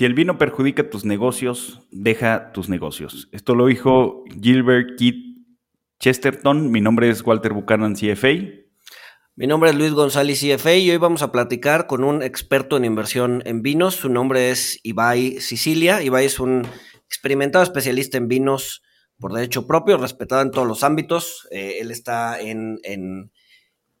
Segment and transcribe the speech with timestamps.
[0.00, 3.28] Si el vino perjudica tus negocios, deja tus negocios.
[3.32, 5.44] Esto lo dijo Gilbert Keith
[5.98, 6.70] Chesterton.
[6.70, 8.28] Mi nombre es Walter Buchanan, CFA.
[9.36, 12.86] Mi nombre es Luis González, CFA, y hoy vamos a platicar con un experto en
[12.86, 13.94] inversión en vinos.
[13.94, 16.02] Su nombre es Ibai Sicilia.
[16.02, 16.66] Ibai es un
[17.04, 18.82] experimentado especialista en vinos
[19.18, 21.46] por derecho propio, respetado en todos los ámbitos.
[21.50, 23.32] Eh, él está en, en,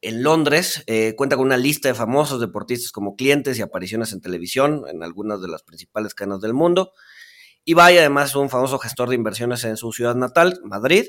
[0.02, 4.20] en Londres, eh, cuenta con una lista de famosos deportistas como clientes y apariciones en
[4.20, 6.92] televisión en algunas de las principales cadenas del mundo.
[7.64, 11.08] Y vaya, además, es un famoso gestor de inversiones en su ciudad natal, Madrid,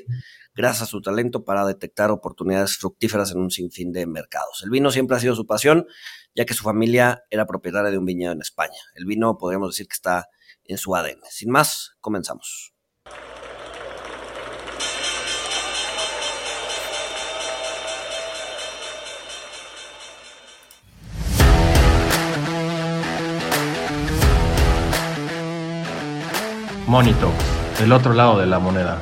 [0.54, 4.60] gracias a su talento para detectar oportunidades fructíferas en un sinfín de mercados.
[4.62, 5.86] El vino siempre ha sido su pasión,
[6.34, 8.78] ya que su familia era propietaria de un viñedo en España.
[8.94, 10.28] El vino podríamos decir que está
[10.64, 11.20] en su ADN.
[11.30, 12.71] Sin más, comenzamos.
[26.92, 27.32] Monito,
[27.82, 29.00] el otro lado de la moneda.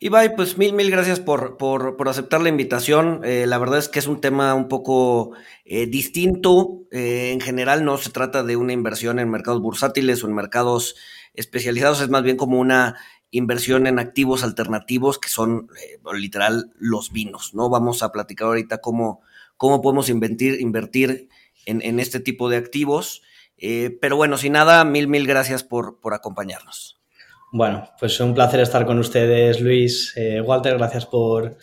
[0.00, 3.22] Ibai, pues mil, mil gracias por, por, aceptar la invitación.
[3.24, 5.32] Eh, la verdad es que es un tema un poco
[5.64, 6.82] eh, distinto.
[6.90, 10.94] Eh, en general no se trata de una inversión en mercados bursátiles o en mercados
[11.32, 12.96] especializados, es más bien como una
[13.30, 15.68] inversión en activos alternativos que son
[16.14, 17.70] literal los vinos, ¿no?
[17.70, 19.22] Vamos a platicar ahorita cómo,
[19.56, 21.30] cómo podemos invertir, invertir
[21.64, 23.22] en, en este tipo de activos.
[23.58, 27.00] Eh, pero bueno, sin nada, mil, mil gracias por, por acompañarnos.
[27.52, 30.14] Bueno, pues un placer estar con ustedes, Luis.
[30.16, 31.56] Eh, Walter, gracias por,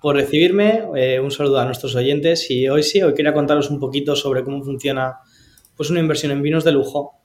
[0.00, 0.84] por recibirme.
[0.96, 2.50] Eh, un saludo a nuestros oyentes.
[2.50, 5.18] Y hoy sí, hoy quería contaros un poquito sobre cómo funciona
[5.76, 7.16] pues una inversión en vinos de lujo.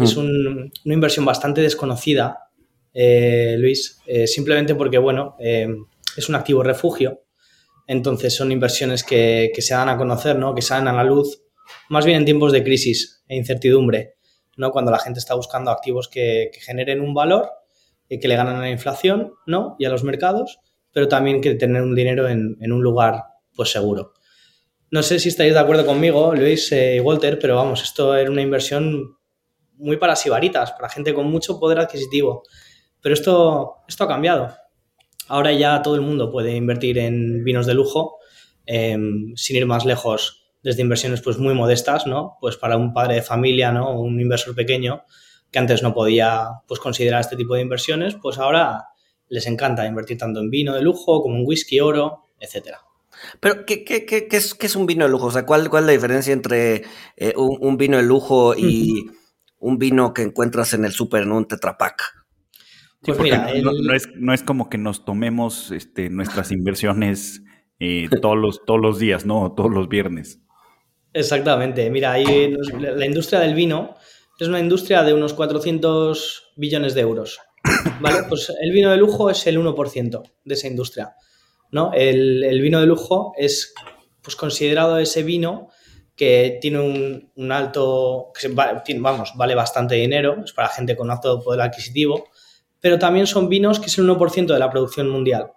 [0.00, 2.48] Es una inversión bastante desconocida,
[2.94, 7.24] Luis, simplemente porque, bueno, es un activo refugio.
[7.86, 10.54] Entonces son inversiones que, que, se dan a conocer, ¿no?
[10.54, 11.42] que salen a la luz
[11.88, 14.14] más bien en tiempos de crisis e incertidumbre,
[14.56, 14.70] ¿no?
[14.70, 17.50] Cuando la gente está buscando activos que, generen un valor,
[18.08, 19.74] y que le ganan a la inflación, ¿no?
[19.78, 20.60] Y a los mercados,
[20.92, 23.22] pero también que tener un dinero en, un lugar,
[23.54, 24.12] pues seguro.
[24.90, 28.30] No sé si estáis de acuerdo conmigo, Luis eh, y Walter, pero vamos, esto era
[28.30, 29.16] una inversión
[29.76, 32.42] muy para sibaritas, para gente con mucho poder adquisitivo.
[33.00, 34.54] Pero esto, esto ha cambiado.
[35.28, 38.18] Ahora ya todo el mundo puede invertir en vinos de lujo,
[38.66, 42.36] em, sin ir más lejos desde inversiones pues muy modestas, ¿no?
[42.40, 43.98] Pues para un padre de familia, ¿no?
[43.98, 45.04] un inversor pequeño
[45.50, 48.86] que antes no podía pues considerar este tipo de inversiones, pues ahora
[49.28, 52.80] les encanta invertir tanto en vino de lujo como en whisky, oro, etcétera.
[53.40, 55.26] Pero, ¿qué, qué, qué, es, qué es, un vino de lujo?
[55.26, 56.84] O sea, ¿cuál, cuál es la diferencia entre
[57.16, 59.10] eh, un, vino de lujo y
[59.58, 62.02] un vino que encuentras en el súper en un tetrapac?
[63.02, 67.42] Pues mira, no, es, no, es, como que nos tomemos este, nuestras inversiones
[67.78, 69.52] eh, todos, los, todos los días, ¿no?
[69.52, 70.41] Todos los viernes.
[71.12, 71.90] Exactamente.
[71.90, 73.96] Mira, ahí la industria del vino
[74.38, 77.40] es una industria de unos 400 billones de euros.
[78.00, 78.24] ¿Vale?
[78.28, 81.14] Pues el vino de lujo es el 1% de esa industria.
[81.70, 81.92] ¿no?
[81.92, 83.74] El, vino de lujo es
[84.22, 85.68] pues, considerado ese vino
[86.16, 86.80] que tiene
[87.34, 88.32] un, alto,
[88.98, 92.28] vamos, vale bastante dinero, es para gente con alto poder adquisitivo,
[92.80, 95.52] pero también son vinos que es el 1% de la producción mundial,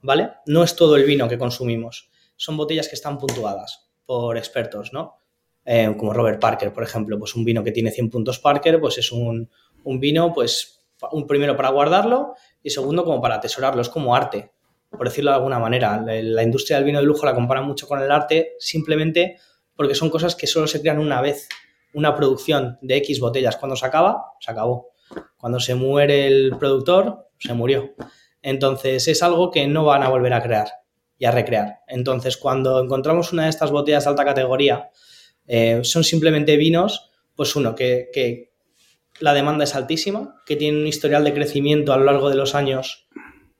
[0.00, 0.30] ¿vale?
[0.46, 5.20] No es todo el vino que consumimos, son botellas que están puntuadas por expertos, ¿no?
[5.66, 8.96] Eh, como Robert Parker, por ejemplo, pues un vino que tiene 100 puntos Parker, pues
[8.96, 9.50] es un,
[9.84, 10.82] vino, pues,
[11.12, 12.32] un primero para guardarlo
[12.62, 14.50] y segundo como para atesorarlo, es como arte,
[14.90, 16.02] por decirlo de alguna manera.
[16.02, 19.36] La, industria del vino de lujo la compara mucho con el arte simplemente
[19.76, 21.46] porque son cosas que solo se crean una vez.
[21.92, 24.92] Una producción de X botellas, cuando se acaba, se acabó.
[25.36, 27.90] Cuando se muere el productor, se murió.
[28.40, 30.68] Entonces es algo que no van a volver a crear
[31.18, 31.80] y a recrear.
[31.88, 34.90] Entonces, cuando encontramos una de estas botellas de alta categoría,
[35.46, 38.48] eh, son simplemente vinos, pues uno, que,
[39.20, 42.54] la demanda es altísima, que tiene un historial de crecimiento a lo largo de los
[42.54, 43.08] años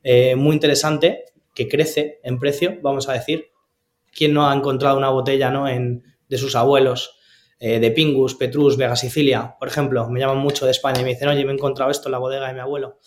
[0.04, 3.46] eh, muy interesante, que crece en precio, vamos a decir.
[4.12, 5.66] ¿Quién no ha encontrado una botella ¿no?
[5.69, 7.19] en, de sus abuelos,
[7.58, 10.08] eh, de Pingus, Petrus, Vega Sicilia, por ejemplo?
[10.08, 12.19] Me llaman mucho de España y me dicen, oye, me he encontrado esto en la
[12.19, 12.99] bodega de mi abuelo.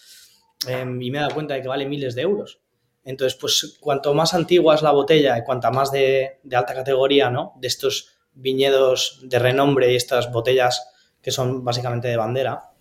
[0.67, 2.61] Y me he dado cuenta de que vale miles de euros.
[3.03, 7.53] Entonces, pues cuanto más antigua es la botella y cuanta más de, alta categoría, ¿no?
[7.59, 10.87] De estos viñedos de renombre y estas botellas
[11.21, 12.71] que son básicamente de bandera,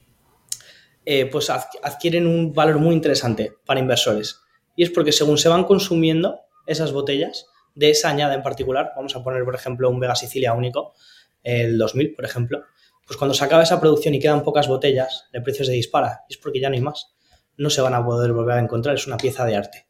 [1.05, 4.40] eh, pues adquieren un valor muy interesante para inversores.
[4.76, 9.14] Y es porque según se van consumiendo esas botellas, de esa añada en particular, vamos
[9.17, 10.94] a poner por ejemplo un Vega Sicilia único,
[11.43, 12.64] el 2000 por ejemplo,
[13.06, 16.20] pues cuando se acaba esa producción y quedan pocas botellas, el precio se dispara.
[16.28, 17.14] Y es porque ya no hay más.
[17.56, 19.89] No se van a poder volver a encontrar, es una pieza de arte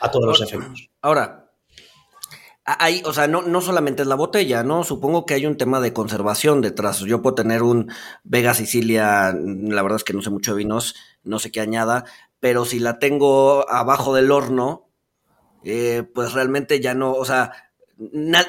[0.00, 0.90] a todos los efectos.
[1.02, 1.50] Ahora,
[2.64, 4.82] Hay, o sea, no, no solamente es la botella, ¿no?
[4.82, 6.98] Supongo que hay un tema de conservación detrás.
[7.00, 7.92] Yo puedo tener un
[8.24, 12.04] Vega Sicilia, la verdad es que no sé mucho de vinos, no sé qué añada,
[12.40, 14.88] pero si la tengo abajo del horno,
[15.62, 17.52] eh, pues realmente ya no, o sea,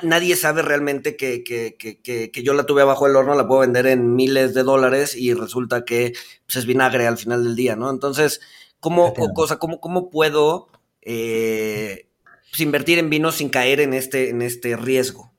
[0.03, 3.61] nadie sabe realmente que, que, que, que, yo la tuve abajo del horno, la puedo
[3.61, 6.13] vender en miles de dólares y resulta que
[6.45, 7.89] pues, es vinagre al final del día, ¿no?
[7.89, 8.41] Entonces,
[8.79, 10.69] ¿cómo, cosa, cómo, cómo puedo
[11.09, 12.09] eh,
[12.51, 15.31] pues, invertir en vino sin caer en este, en este riesgo?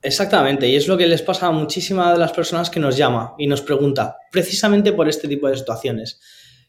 [0.00, 3.34] Exactamente, y es lo que les pasa a muchísimas de las personas que nos llama
[3.36, 6.20] y nos pregunta, precisamente por este tipo de situaciones.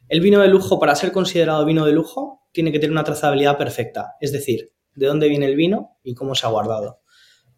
[0.10, 3.58] El vino de lujo, para ser considerado vino de lujo, tiene que tener una trazabilidad
[3.58, 7.00] perfecta, es decir, de dónde viene el vino y cómo se ha guardado.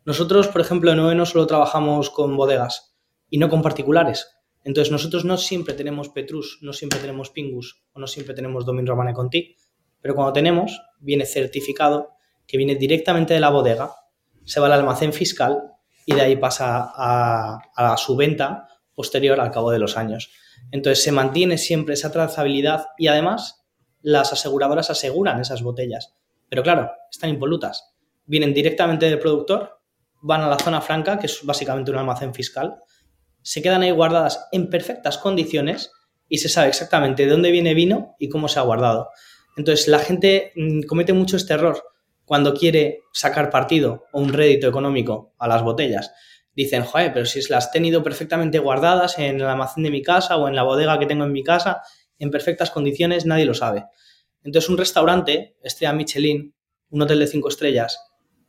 [0.06, 2.96] Nosotros, por ejemplo, en OE no solo trabajamos con bodegas
[3.31, 4.28] y no con particulares.
[4.63, 8.86] Entonces, nosotros no siempre tenemos Petrus, no siempre tenemos Pingus o no siempre tenemos Domin
[8.86, 9.57] Romane Conti,
[10.04, 13.96] pero cuando tenemos, viene certificado que viene directamente de la bodega,
[14.44, 15.64] se va al almacén fiscal
[16.06, 20.30] y de ahí pasa a, su venta posterior al cabo de los años.
[20.72, 23.66] Entonces, se mantiene siempre esa trazabilidad y además
[24.02, 26.14] las aseguradoras aseguran esas botellas.
[26.50, 27.96] Pero claro, están impolutas.
[28.26, 29.80] Vienen directamente del productor,
[30.22, 32.76] van a la zona franca, que es básicamente un almacén fiscal,
[33.42, 35.92] se quedan ahí guardadas en perfectas condiciones
[36.28, 39.10] y se sabe exactamente de dónde viene vino y cómo se ha guardado.
[39.56, 41.84] Entonces la gente mm, comete mucho este error
[42.26, 46.12] cuando quiere sacar partido o un rédito económico a las botellas.
[46.56, 50.38] Dicen, joder, pero si las has tenido perfectamente guardadas en el almacén de mi casa
[50.38, 51.82] o en la bodega que tengo en mi casa,
[52.20, 53.86] en perfectas condiciones, nadie lo sabe.
[54.44, 56.54] Entonces, un restaurante, estrella Michelin,
[56.90, 58.00] un hotel de cinco estrellas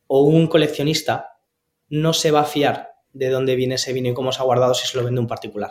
[0.07, 1.39] o un coleccionista
[1.89, 4.75] no se va a fiar de dónde viene ese vino y cómo se ha guardado
[4.75, 5.71] si se lo vende un particular.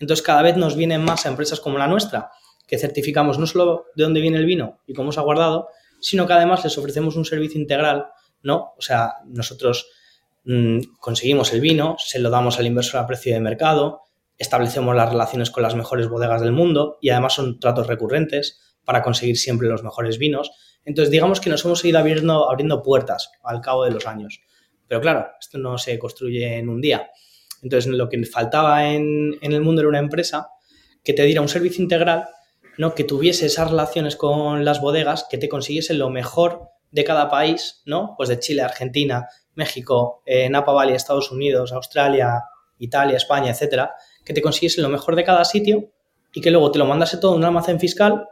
[0.00, 2.30] Entonces, cada vez nos vienen más a empresas como la nuestra,
[2.68, 5.68] que certificamos no solo de dónde viene el vino y cómo se ha guardado,
[6.00, 8.06] sino que además les ofrecemos un servicio integral,
[8.42, 8.74] ¿no?
[8.76, 9.88] O sea, nosotros
[10.44, 14.02] mmm, conseguimos el vino, se lo damos al inversor a precio de mercado,
[14.36, 19.02] establecemos las relaciones con las mejores bodegas del mundo y además son tratos recurrentes para
[19.02, 20.52] conseguir siempre los mejores vinos.
[20.84, 24.40] Entonces, digamos que nos hemos ido abriendo, puertas al cabo de los años.
[24.86, 27.10] Pero claro, esto no se construye en un día.
[27.62, 30.48] Entonces, lo que faltaba en el mundo era una empresa
[31.02, 32.26] que te diera un servicio integral,
[32.78, 32.94] ¿no?
[32.94, 37.82] que tuviese esas relaciones con las bodegas, que te consiguiese lo mejor de cada país,
[37.84, 38.14] ¿no?
[38.16, 42.44] Pues de Chile, Argentina, México, eh, Napa Valley, Estados Unidos, Australia,
[42.78, 43.92] Italia, España, etcétera,
[44.24, 45.90] que te consiguiese lo mejor de cada sitio
[46.32, 48.26] y que luego te lo mandase todo en un almacén fiscal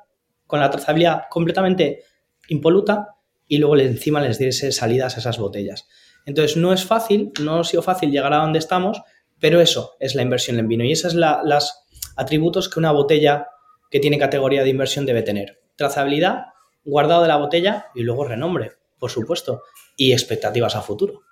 [0.47, 2.05] con la trazabilidad completamente
[2.49, 3.17] impoluta
[3.49, 5.89] y luego encima les diese salidas a esas botellas.
[6.25, 9.03] Entonces no es fácil, no ha sido fácil llegar a donde estamos,
[9.41, 11.75] pero eso es la inversión en vino y esos son los
[12.17, 13.49] atributos que una botella
[13.91, 15.61] que tiene categoría de inversión debe tener.
[15.77, 16.47] Trazabilidad,
[16.85, 19.63] guardado de la botella y luego renombre, por supuesto,
[19.97, 21.23] y expectativas a futuro.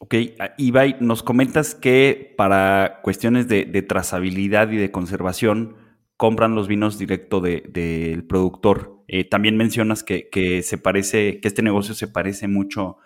[0.00, 0.14] Ok,
[0.56, 5.76] Ibai, nos comentas que para cuestiones de, de trazabilidad y de conservación,
[6.20, 9.02] compran los vinos directo del productor.
[9.08, 12.98] Eh, también mencionas que, se parece, que este negocio se parece mucho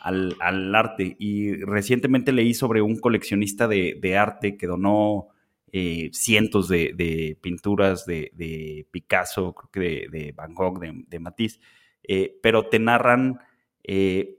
[0.00, 1.14] al, arte.
[1.18, 5.28] Y recientemente leí sobre un coleccionista de, arte que donó
[5.76, 11.58] eh, cientos de, pinturas de, Picasso, creo que de, Van Gogh, de, Matisse,
[12.04, 13.40] eh, pero te narran,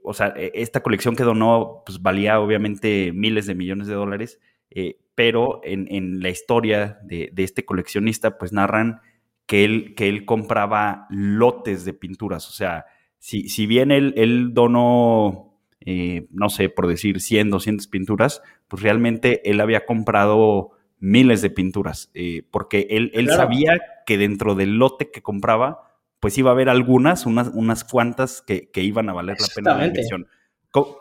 [0.02, 4.40] o sea, e, esta colección que donó pues, valía obviamente miles de millones de dólares,
[5.14, 9.02] pero en, la historia de, este coleccionista, pues narran
[9.44, 12.48] que él, que él compraba lotes de pinturas.
[12.48, 12.86] O sea,
[13.18, 18.82] si, si bien él, él donó, eh, no sé, por decir 100, 200 pinturas, pues
[18.82, 24.78] realmente él había comprado miles de pinturas, eh, porque él, él sabía que dentro del
[24.78, 25.82] lote que compraba,
[26.20, 29.76] pues iba a haber algunas, unas, unas cuantas que, que iban a valer la pena
[29.76, 30.28] la inversión.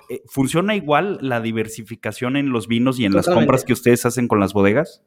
[0.10, 4.28] Eh, ¿Funciona igual la diversificación en los vinos y en las compras que ustedes hacen
[4.28, 5.02] con las bodegas?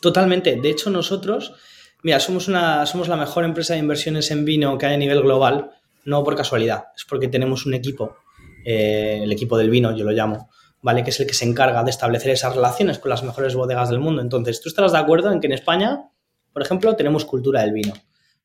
[0.00, 0.56] Totalmente.
[0.60, 1.54] De hecho, nosotros,
[2.02, 5.22] mira, somos, una, somos la mejor empresa de inversiones en vino que hay a nivel
[5.22, 5.70] global,
[6.04, 8.16] no por casualidad, es porque tenemos un equipo,
[8.64, 10.50] eh, el equipo del vino, yo lo llamo,
[10.84, 11.02] ¿vale?
[11.02, 14.00] Que es el que se encarga de establecer esas relaciones con las mejores bodegas del
[14.00, 14.20] mundo.
[14.20, 16.10] Entonces, ¿tú estarás de acuerdo en que en España,
[16.52, 17.94] por ejemplo, tenemos cultura del vino?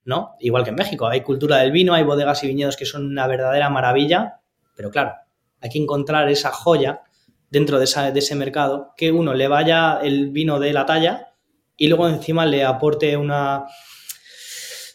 [0.05, 0.37] ¿No?
[0.39, 3.27] Igual que en México, hay cultura del vino, hay bodegas y viñedos que son una
[3.27, 4.39] verdadera maravilla,
[4.73, 5.15] pero claro,
[5.59, 7.01] hay que encontrar esa joya
[7.49, 11.33] dentro de, ese mercado que uno le vaya el vino de la talla
[11.75, 13.65] y luego encima le aporte una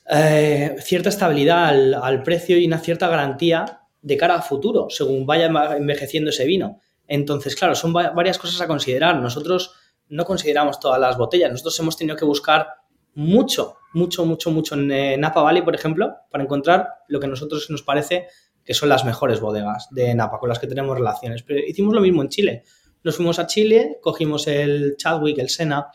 [0.08, 1.68] eh, cierta estabilidad
[2.02, 5.44] al, precio y una cierta garantía de cara a futuro, según vaya
[5.76, 6.80] envejeciendo ese vino.
[7.06, 9.20] Entonces, claro, son varias cosas a considerar.
[9.20, 9.74] Nosotros
[10.08, 11.50] no consideramos todas las botellas.
[11.50, 12.68] Nosotros hemos tenido que buscar
[13.14, 17.70] mucho, mucho, mucho, mucho en Napa Valley, por ejemplo, para encontrar lo que a nosotros
[17.70, 18.26] nos parece
[18.64, 21.42] que son las mejores bodegas de Napa con las que tenemos relaciones.
[21.42, 22.64] Pero hicimos lo mismo en Chile.
[23.02, 25.88] Nos fuimos a Chile, cogimos el Chadwick, el Sena,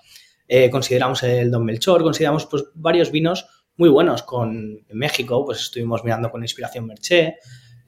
[0.48, 3.48] eh, consideramos el Don Melchor, consideramos pues, varios vinos
[3.78, 4.22] muy buenos.
[4.24, 7.38] Con, en México, pues estuvimos mirando con Inspiración Merché,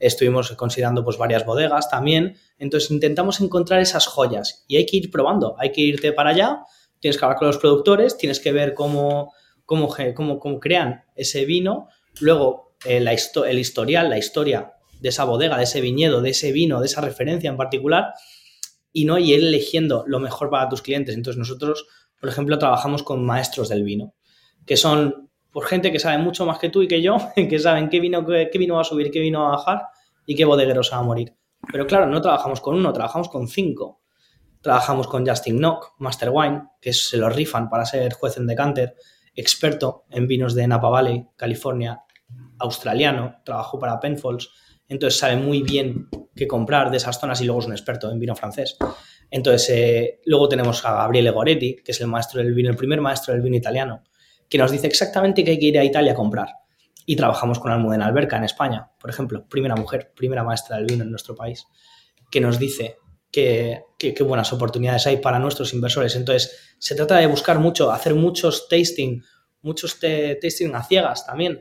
[0.02, 2.36] estuvimos considerando pues varias bodegas también.
[2.58, 6.60] Entonces intentamos encontrar esas joyas y hay que ir probando, hay que irte para allá,
[6.98, 9.32] tienes que hablar con los productores, tienes que ver cómo,
[9.64, 11.88] cómo, cómo, crean ese vino,
[12.20, 16.50] luego eh, la el historial, la historia de esa bodega, de ese viñedo, de ese
[16.50, 18.12] vino, de esa referencia en particular
[18.92, 21.14] y no ir eligiendo lo mejor para tus clientes.
[21.14, 21.86] Entonces nosotros,
[22.20, 24.14] por ejemplo, trabajamos con maestros del vino,
[24.66, 27.88] que son por gente que sabe mucho más que tú y que yo, que saben
[27.88, 29.82] qué vino, qué, vino va a subir, qué vino va a bajar
[30.26, 31.36] y qué bodegueros va a morir.
[31.70, 34.02] Pero claro, no trabajamos con uno, trabajamos con cinco.
[34.60, 38.94] Trabajamos con Justin Knock, Master Wine, que se lo rifan para ser juez en decanter,
[39.34, 42.02] experto en vinos de Napa Valley, California,
[42.60, 44.50] australiano, trabajó para Penfolds,
[44.88, 48.20] entonces sabe muy bien qué comprar de esas zonas y luego es un experto en
[48.20, 48.76] vino francés.
[49.30, 53.00] Entonces, eh, luego tenemos a Gabriele Goretti, que es el maestro del vino, el primer
[53.00, 54.04] maestro del vino italiano,
[54.48, 56.48] que nos dice exactamente que hay que ir a Italia a comprar.
[57.06, 61.02] Y trabajamos con Almudena Alberca en España, por ejemplo, primera mujer, primera maestra del vino
[61.04, 61.66] en nuestro país,
[62.30, 62.98] que nos dice
[63.30, 63.84] qué
[64.20, 66.14] buenas oportunidades hay para nuestros inversores.
[66.16, 69.22] Entonces, se trata de buscar mucho, hacer muchos tasting,
[69.62, 71.60] muchos tasting a ciegas también,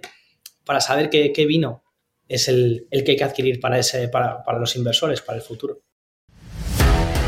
[0.65, 1.83] para saber qué, vino
[2.27, 5.81] es el, que hay que adquirir para, ese, para los inversores, para el futuro.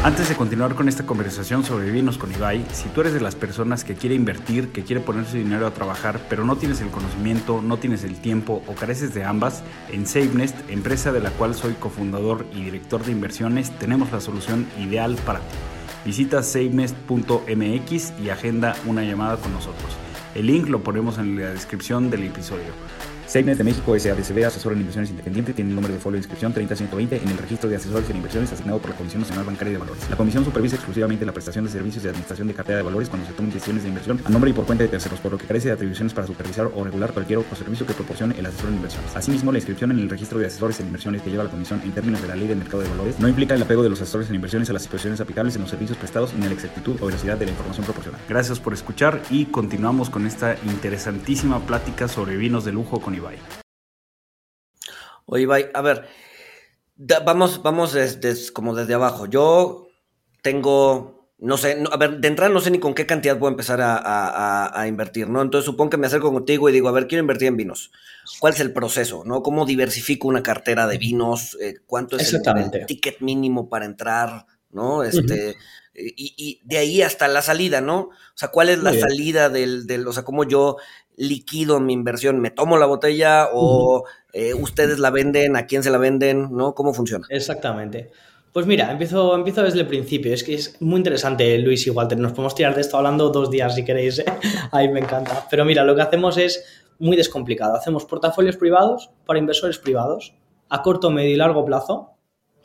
[0.04, 3.36] Antes de continuar con esta conversación sobre vinos con Ibai, si tú eres de las
[3.36, 6.90] personas que quiere invertir, que quiere poner su dinero a trabajar, pero no tienes el
[6.90, 11.56] conocimiento, no tienes el tiempo o careces de ambas, en SaveNest, empresa de la cual
[11.56, 15.56] soy cofundador y director de inversiones, tenemos la solución ideal para ti.
[16.04, 19.96] Visita savenest.mx y agenda una llamada con nosotros.
[20.36, 22.74] El link lo ponemos en la descripción del episodio.
[23.28, 26.54] SafeNet de México SADCB, asesor en inversiones independiente, tiene el número de folio de inscripción
[26.54, 29.80] 30120 en el registro de asesores en inversiones asignado por la Comisión Nacional Bancaria de
[29.80, 30.10] Valores.
[30.10, 33.28] La comisión supervisa exclusivamente la prestación de servicios de administración de cartera de valores cuando
[33.28, 35.46] se tomen decisiones de inversión a nombre y por cuenta de terceros, por lo que
[35.46, 38.76] carece de atribuciones para supervisar o regular cualquier otro servicio que proporcione el asesor en
[38.76, 39.16] inversiones.
[39.16, 41.92] Asimismo, la inscripción en el registro de asesores en inversiones que lleva la comisión en
[41.92, 44.30] términos de la ley del mercado de valores no implica el apego de los asesores
[44.30, 47.06] en inversiones a las situaciones aplicables en los servicios prestados ni a la exactitud o
[47.06, 48.24] velocidad de la información proporcionada.
[48.28, 53.38] Gracias por escuchar y continuamos con esta interesantísima plática sobre vinos de lujo con Ibai.
[55.26, 56.08] Oye, Ibai, a ver,
[57.26, 59.26] vamos, vamos desde, como desde abajo.
[59.26, 59.88] Yo
[60.42, 63.80] tengo, no sé, a ver, de entrada no sé ni con qué cantidad puedo empezar
[63.82, 65.42] a, invertir, ¿no?
[65.42, 67.92] Entonces supongo que me acerco contigo y digo, a ver, quiero invertir en vinos.
[68.40, 69.42] ¿Cuál es el proceso, no?
[69.42, 71.58] ¿Cómo diversifico una cartera de vinos?
[71.62, 72.42] Eh, ¿Cuánto es el,
[72.86, 75.04] ticket mínimo para entrar, no?
[75.04, 75.56] Este...
[75.96, 78.00] Y, de ahí hasta la salida, ¿no?
[78.00, 80.78] O sea, ¿cuál es la salida del, del, o sea, cómo yo
[81.18, 82.40] liquido mi inversión?
[82.40, 86.74] ¿Me tomo la botella o eh, ustedes la venden, a quién se la venden, ¿no?
[86.74, 87.26] ¿Cómo funciona?
[87.30, 88.12] Exactamente.
[88.52, 90.34] Pues mira, empiezo, empiezo desde el principio.
[90.34, 92.18] Es que es muy interesante, Luis y Walter.
[92.20, 94.20] Nos podemos tirar de esto hablando dos días si queréis.
[94.20, 94.26] ¿eh?
[94.72, 95.48] Ahí me encanta.
[95.50, 96.64] Pero mira, lo que hacemos es
[97.00, 97.76] muy descomplicado.
[97.76, 100.36] Hacemos portafolios privados para inversores privados
[100.70, 102.12] a corto, medio y largo plazo.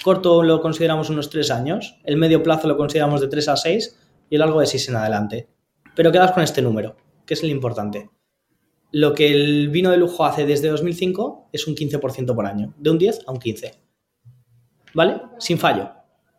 [0.03, 3.99] Corto lo consideramos unos tres años, el medio plazo lo consideramos de tres a seis
[4.31, 5.49] y el largo de seis en adelante.
[5.97, 8.11] Pero quedas con este número, que es el importante
[8.91, 12.91] lo que el vino de lujo hace desde 2005 es un 15% por año, de
[12.91, 13.75] un 10 a un 15.
[14.95, 15.21] ¿Vale?
[15.39, 15.91] Sin fallo.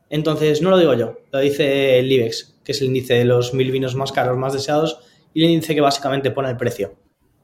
[0.10, 3.54] Entonces, no lo digo yo, lo dice el IBEX, que es el índice de los
[3.54, 5.00] mil vinos más caros, más deseados,
[5.34, 6.96] y el índice que básicamente pone el precio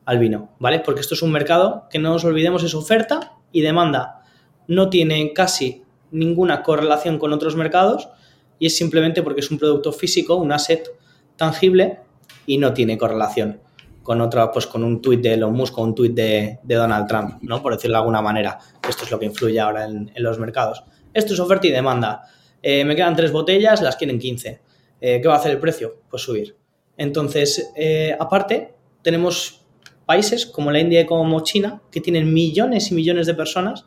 [0.05, 0.79] al vino, ¿vale?
[0.79, 4.23] Porque esto es un mercado que no nos olvidemos es oferta y demanda.
[4.67, 8.09] No tiene casi ninguna correlación con otros mercados
[8.57, 10.89] y es simplemente porque es un producto físico, un asset
[11.35, 11.99] tangible
[12.47, 13.64] y no tiene correlación
[14.05, 17.41] con otra, pues con un tuit de Elon Musk o un tuit de, Donald Trump,
[17.41, 17.59] ¿no?
[17.63, 18.59] Por decirlo de alguna manera.
[18.87, 20.83] Esto es lo que influye ahora en, los mercados.
[21.11, 22.21] Esto es oferta y demanda.
[22.61, 24.61] Eh, me quedan tres botellas, las quieren 15.
[25.01, 26.03] Eh, ¿Qué va a hacer el precio?
[26.07, 26.55] Pues subir.
[26.97, 29.65] Entonces, eh, aparte, tenemos
[30.05, 33.85] países como la India y como China, que tienen millones y millones de personas,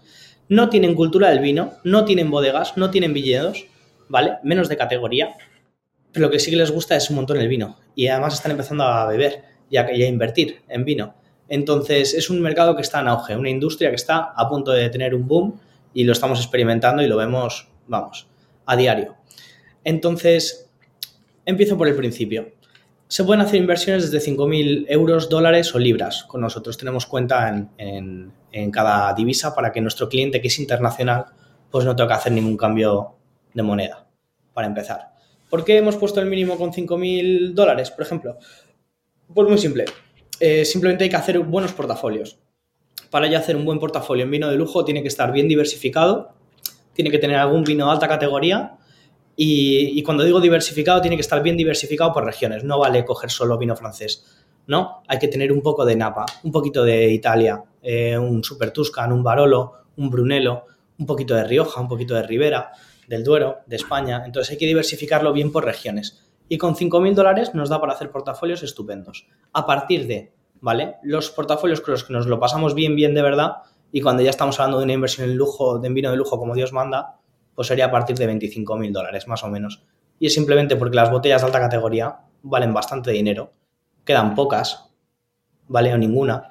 [0.49, 3.67] no tienen cultura del vino, no tienen bodegas, no tienen viñedos,
[4.09, 4.39] ¿vale?
[4.43, 5.37] Menos de categoría.
[6.11, 7.79] Pero lo que sí que les gusta es un montón el vino.
[7.95, 11.15] Y además están empezando a beber ya que ya invertir en vino.
[11.49, 14.89] Entonces es un mercado que está en auge, una industria que está a punto de
[14.91, 15.59] tener un boom
[15.95, 18.29] y lo estamos experimentando y lo vemos, vamos,
[18.67, 19.17] a diario.
[19.85, 20.69] Entonces,
[21.45, 22.53] empiezo por el principio.
[23.07, 26.25] Se pueden hacer inversiones desde 5.000 euros, dólares o libras.
[26.25, 31.25] Con nosotros tenemos cuenta en, en, cada divisa para que nuestro cliente que es internacional
[31.71, 33.15] pues no tenga que hacer ningún cambio
[33.55, 34.07] de moneda,
[34.53, 35.13] para empezar.
[35.49, 38.37] ¿Por qué hemos puesto el mínimo con 5.000 dólares, por ejemplo?
[39.35, 39.85] Pues muy simple.
[40.41, 42.39] Eh, simplemente hay que hacer buenos portafolios.
[43.11, 46.35] para ya hacer un buen portafolio en vino de lujo tiene que estar bien diversificado,
[46.93, 48.77] tiene que tener algún vino de alta categoría
[49.35, 53.57] y, cuando digo diversificado tiene que estar bien diversificado por regiones, no vale coger solo
[53.57, 54.27] vino francés,
[54.67, 55.03] ¿no?
[55.07, 59.11] Hay que tener un poco de Napa, un poquito de Italia, eh, un Super Tuscan,
[59.13, 60.65] un Barolo, un Brunello,
[60.99, 62.73] un poquito de Rioja, un poquito de Ribera,
[63.07, 66.28] del Duero, de España, entonces hay que diversificarlo bien por regiones.
[66.49, 69.27] Y con 5.000 dólares nos da para hacer portafolios estupendos.
[69.53, 70.97] A partir de ¿vale?
[71.03, 73.59] Los portafolios con los que nos lo pasamos bien, bien de verdad,
[73.93, 76.55] y cuando ya estamos hablando de una inversión en lujo, de vino de lujo como
[76.55, 77.17] Dios manda,
[77.55, 79.83] pues sería a partir de 25 mil dólares, más o menos.
[80.19, 83.53] Y es simplemente porque las botellas de alta categoría valen bastante dinero,
[84.05, 84.91] quedan pocas,
[85.67, 85.93] ¿vale?
[85.93, 86.49] O ninguna.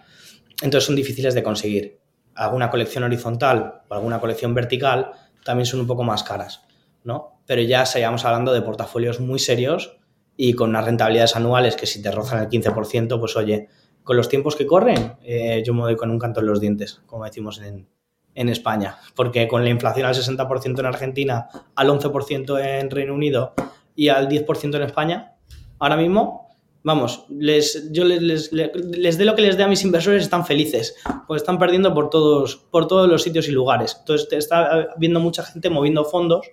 [0.62, 2.00] Entonces son difíciles de conseguir.
[2.36, 5.12] Alguna colección horizontal o alguna colección vertical
[5.44, 6.66] también son un poco más caras,
[7.08, 7.42] ¿no?
[7.46, 9.98] Pero ya estaríamos hablando de portafolios muy serios
[10.36, 13.70] y con unas rentabilidades anuales que si te rozan el 15%, pues oye,
[14.04, 17.02] con los tiempos que corren, eh, yo me doy con un canto en los dientes,
[17.06, 17.88] como decimos en,
[18.36, 23.56] España, porque con la inflación al 60% en Argentina, al 11% en Reino Unido
[23.96, 25.34] y al 10% en España,
[25.80, 26.48] ahora mismo,
[26.84, 30.96] vamos, les, yo les, les, dé lo que les dé a mis inversores, están felices,
[31.26, 33.96] pues están perdiendo por todos, por todos los sitios y lugares.
[34.00, 36.48] Entonces está viendo mucha gente moviendo fondos,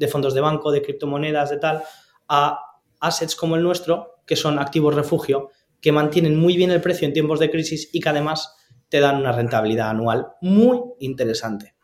[0.00, 1.84] de fondos de banco, de criptomonedas, de tal,
[2.26, 2.58] a
[3.00, 7.12] assets como el nuestro, que son activos refugio, que mantienen muy bien el precio en
[7.12, 8.56] tiempos de crisis y que además
[8.88, 11.74] te dan una rentabilidad anual muy interesante.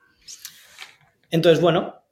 [1.31, 2.03] Entonces, bueno,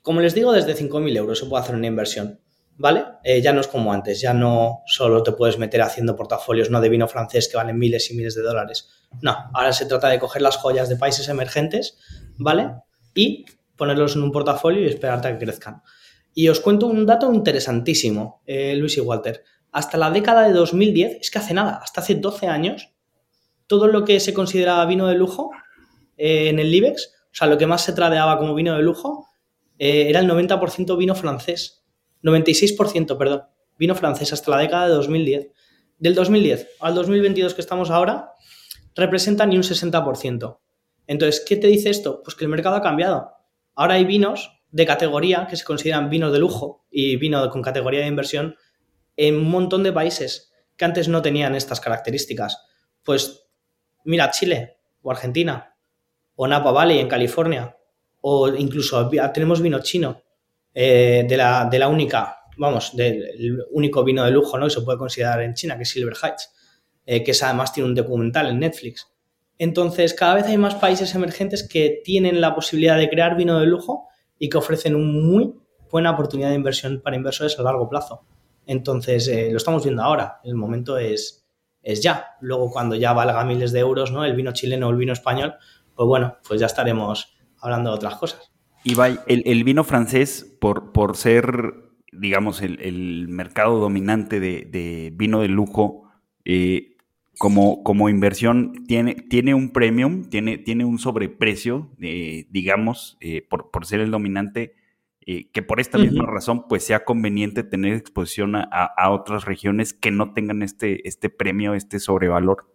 [0.00, 2.40] como les digo, desde 5.000 euros se puede hacer una inversión,
[2.76, 3.04] ¿vale?
[3.22, 6.80] Eh, ya no es como antes, ya no solo te puedes meter haciendo portafolios no
[6.80, 8.88] de vino francés que valen miles y miles de dólares.
[9.20, 11.98] No, ahora se trata de coger las joyas de países emergentes,
[12.38, 12.70] ¿vale?
[13.14, 13.44] Y
[13.82, 15.82] ponerlos en un portafolio y esperarte a que crezcan.
[16.32, 21.18] Y os cuento un dato interesantísimo, eh, Luis y Walter hasta la década de 2010,
[21.20, 22.92] es que hace nada, hasta hace 12 años,
[23.66, 25.50] todo lo que se consideraba vino de lujo
[26.16, 29.26] eh, en el IBEX, o sea, lo que más se tradeaba como vino de lujo,
[29.80, 31.82] eh, era el 90% vino francés.
[32.22, 33.42] 96%, perdón,
[33.76, 35.48] vino francés hasta la década de 2010.
[35.98, 38.30] Del 2010 al 2022 que estamos ahora,
[38.94, 40.58] representa ni un 60%.
[41.08, 42.22] Entonces, ¿qué te dice esto?
[42.22, 43.32] Pues que el mercado ha cambiado.
[43.74, 48.00] Ahora hay vinos de categoría que se consideran vinos de lujo y vino con categoría
[48.00, 48.56] de inversión
[49.16, 52.58] en un montón de países que antes no tenían estas características.
[53.02, 53.46] Pues
[54.04, 55.76] mira, Chile o Argentina
[56.34, 57.76] o Napa Valley en California
[58.22, 60.22] o incluso tenemos vino chino
[60.74, 64.66] eh, de, la, única, vamos, del único vino de lujo ¿no?
[64.66, 66.50] que se puede considerar en China, que es Silver Heights,
[67.04, 69.11] eh, que además tiene un documental en Netflix.
[69.58, 73.66] Entonces, cada vez hay más países emergentes que tienen la posibilidad de crear vino de
[73.66, 75.54] lujo y que ofrecen una muy
[75.90, 78.24] buena oportunidad de inversión para inversores a largo plazo.
[78.66, 81.46] Entonces, eh, lo estamos viendo ahora, el momento es,
[81.82, 82.36] es ya.
[82.40, 84.24] Luego, cuando ya valga miles de euros, ¿no?
[84.24, 85.54] El vino chileno o el vino español,
[85.94, 88.52] pues bueno, pues ya estaremos hablando de otras cosas.
[88.84, 91.74] Ibai, el, el vino francés, por, por ser,
[92.12, 96.10] digamos, el, mercado dominante de, vino de lujo,
[96.44, 96.91] eh,
[97.38, 103.18] como, como inversión, tiene, tiene un premium, tiene, tiene un sobreprecio, eh, digamos,
[103.48, 104.74] por, por ser el dominante
[105.24, 110.32] que por esta misma razón pues sea conveniente tener exposición a, otras regiones que no
[110.34, 112.66] tengan este, este premio, este sobrevalor.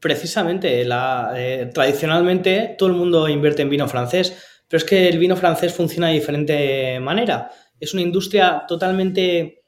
[0.00, 5.18] Precisamente, la, eh, tradicionalmente todo el mundo invierte en vino francés, pero es que el
[5.18, 7.50] vino francés funciona de diferente manera.
[7.78, 9.62] Es una industria totalmente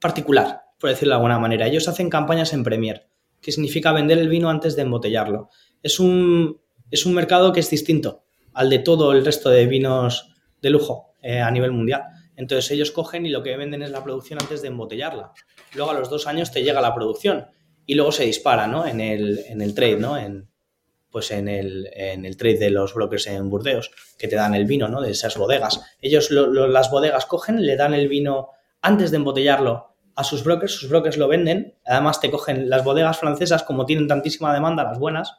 [0.00, 1.68] particular, por decirlo de alguna manera.
[1.68, 3.06] Ellos hacen campañas en Premier,
[3.40, 5.50] que significa vender el vino antes de embotellarlo.
[5.82, 10.34] Es un, es un mercado que es distinto al de todo el resto de vinos
[10.60, 11.10] de lujo.
[11.22, 12.04] Eh, a nivel mundial.
[12.34, 15.32] Entonces ellos cogen y lo que venden es la producción antes de embotellarla.
[15.74, 17.48] Luego a los dos años te llega la producción
[17.84, 18.86] y luego se dispara ¿no?
[18.86, 20.16] en, el, en el trade, ¿no?
[20.16, 20.48] En,
[21.10, 24.64] pues en el, en el trade de los brokers en Burdeos, que te dan el
[24.64, 25.02] vino ¿no?
[25.02, 25.82] de esas bodegas.
[26.00, 28.48] Ellos, las bodegas cogen, le dan el vino
[28.80, 29.89] antes de embotellarlo
[30.20, 34.06] a sus brokers, sus brokers lo venden, además te cogen las bodegas francesas, como tienen
[34.06, 35.32] tantísima demanda, las buenas,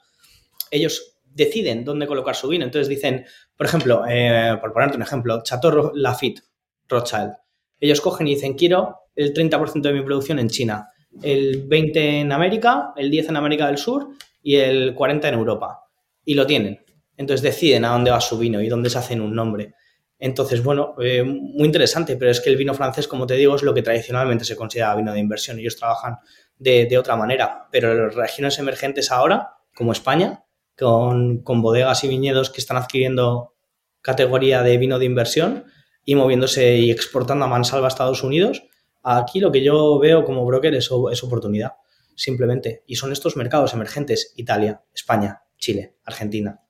[0.71, 2.65] ellos deciden dónde colocar su vino.
[2.65, 6.41] Entonces dicen, por ejemplo, eh, por ponerte un ejemplo, Chateau Lafitte,
[6.89, 7.33] Rothschild.
[7.79, 10.89] Ellos cogen y dicen, quiero el 30% de mi producción en China,
[11.21, 14.09] el 20% en América, el 10% en América del Sur
[14.41, 15.85] y el 40% en Europa.
[16.25, 16.83] Y lo tienen.
[17.17, 19.75] Entonces deciden a dónde va su vino y dónde se hacen un nombre.
[20.23, 23.63] Entonces, bueno, eh, muy interesante, pero es que el vino francés, como te digo, es
[23.63, 25.57] lo que tradicionalmente se considera vino de inversión.
[25.57, 26.19] Ellos trabajan
[26.59, 30.43] de, otra manera, pero las regiones emergentes ahora, como España,
[30.77, 33.55] con, bodegas y viñedos que están adquiriendo
[34.01, 35.65] categoría de vino de inversión
[36.05, 38.61] y moviéndose y exportando a mansalva a Estados Unidos.
[39.01, 41.71] Aquí lo que yo veo como broker es, es oportunidad,
[42.15, 42.83] simplemente.
[42.85, 46.61] Y son estos mercados emergentes, Italia, España, Chile, Argentina,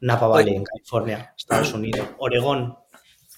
[0.00, 2.76] Napa Valley en California, Estados Unidos, Oregón.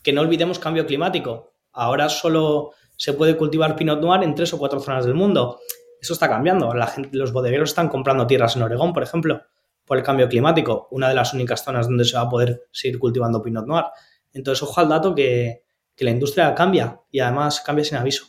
[0.02, 1.52] Que no olvidemos cambio climático.
[1.72, 5.60] Ahora solo se puede cultivar Pinot Noir en tres o cuatro zonas del mundo.
[6.00, 6.72] Eso está cambiando.
[6.74, 9.42] La gente, los bodegueros están comprando tierras en Oregón, por ejemplo,
[9.84, 10.88] por el cambio climático.
[10.90, 13.84] Una de las únicas zonas donde se va a poder seguir cultivando Pinot Noir.
[14.32, 18.24] Entonces, ojo al dato que, que la industria cambia y además cambia sin aviso.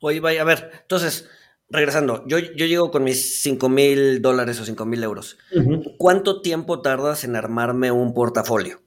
[0.00, 1.28] Oye, vaya, a ver, entonces,
[1.72, 5.38] regresando, yo, yo llego con mis 5 mil dólares o 5 mil euros.
[5.98, 8.82] ¿Cuánto tiempo tardas en armarme un portafolio?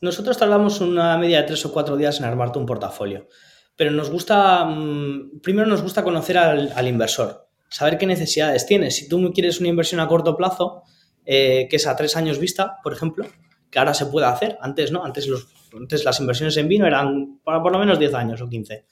[0.00, 3.28] Nosotros tardamos una media de 3 o 4 días en armarte un portafolio,
[3.76, 8.90] pero nos gusta, mm, primero nos gusta conocer al, inversor, saber qué necesidades tiene.
[8.92, 10.84] Si tú quieres una inversión a corto plazo,
[11.26, 13.26] eh, que es a 3 años vista, por ejemplo,
[13.68, 17.40] que ahora se puede hacer, antes no, antes, los, antes las inversiones en vino eran
[17.44, 18.86] para por lo menos 10 años o 15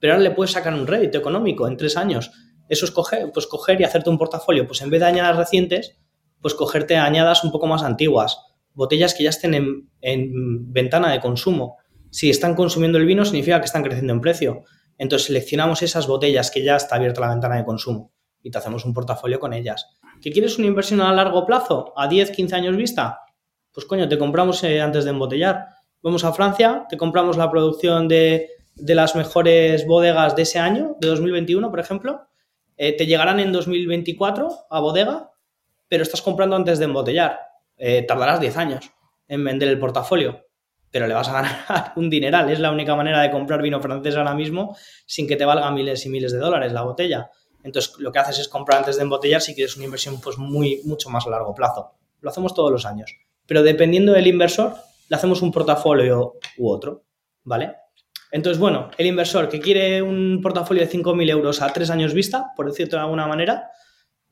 [0.00, 2.32] pero ahora le puedes sacar un rédito económico en tres años.
[2.68, 4.66] Eso es coger, pues coger y hacerte un portafolio.
[4.66, 5.96] Pues en vez de añadas recientes,
[6.40, 8.38] pues cogerte añadas un poco más antiguas.
[8.72, 9.54] Botellas que ya estén
[10.00, 11.76] en, ventana de consumo.
[12.10, 14.64] Si están consumiendo el vino, significa que están creciendo en precio.
[14.98, 18.84] Entonces seleccionamos esas botellas que ya está abierta la ventana de consumo y te hacemos
[18.84, 19.86] un portafolio con ellas.
[20.20, 21.92] ¿Que quieres una inversión a largo plazo?
[21.96, 23.20] ¿A 10, 15 años vista?
[23.72, 25.66] Pues coño, te compramos eh, antes de embotellar.
[26.02, 28.48] Vamos a Francia, te compramos la producción de
[28.80, 32.22] de las mejores bodegas de ese año, de 2021, por ejemplo,
[32.76, 35.30] eh, te llegarán en 2024 a bodega,
[35.88, 37.38] pero estás comprando antes de embotellar.
[37.76, 38.90] Eh, tardarás 10 años
[39.28, 40.46] en vender el portafolio,
[40.90, 41.32] pero le vas a
[41.66, 42.50] ganar un dineral.
[42.50, 46.04] Es la única manera de comprar vino francés ahora mismo sin que te valga miles
[46.06, 47.30] y miles de dólares la botella.
[47.62, 50.80] Entonces, lo que haces es comprar antes de embotellar si quieres una inversión pues muy,
[50.84, 51.92] mucho más a largo plazo.
[52.20, 53.14] Lo hacemos todos los años.
[53.46, 54.74] Pero dependiendo del inversor,
[55.08, 57.04] le hacemos un portafolio u otro,
[57.44, 57.74] ¿vale?
[58.32, 62.52] Entonces, bueno, el inversor que quiere un portafolio de 5.000 euros a tres años vista,
[62.56, 63.70] por decirlo de alguna manera,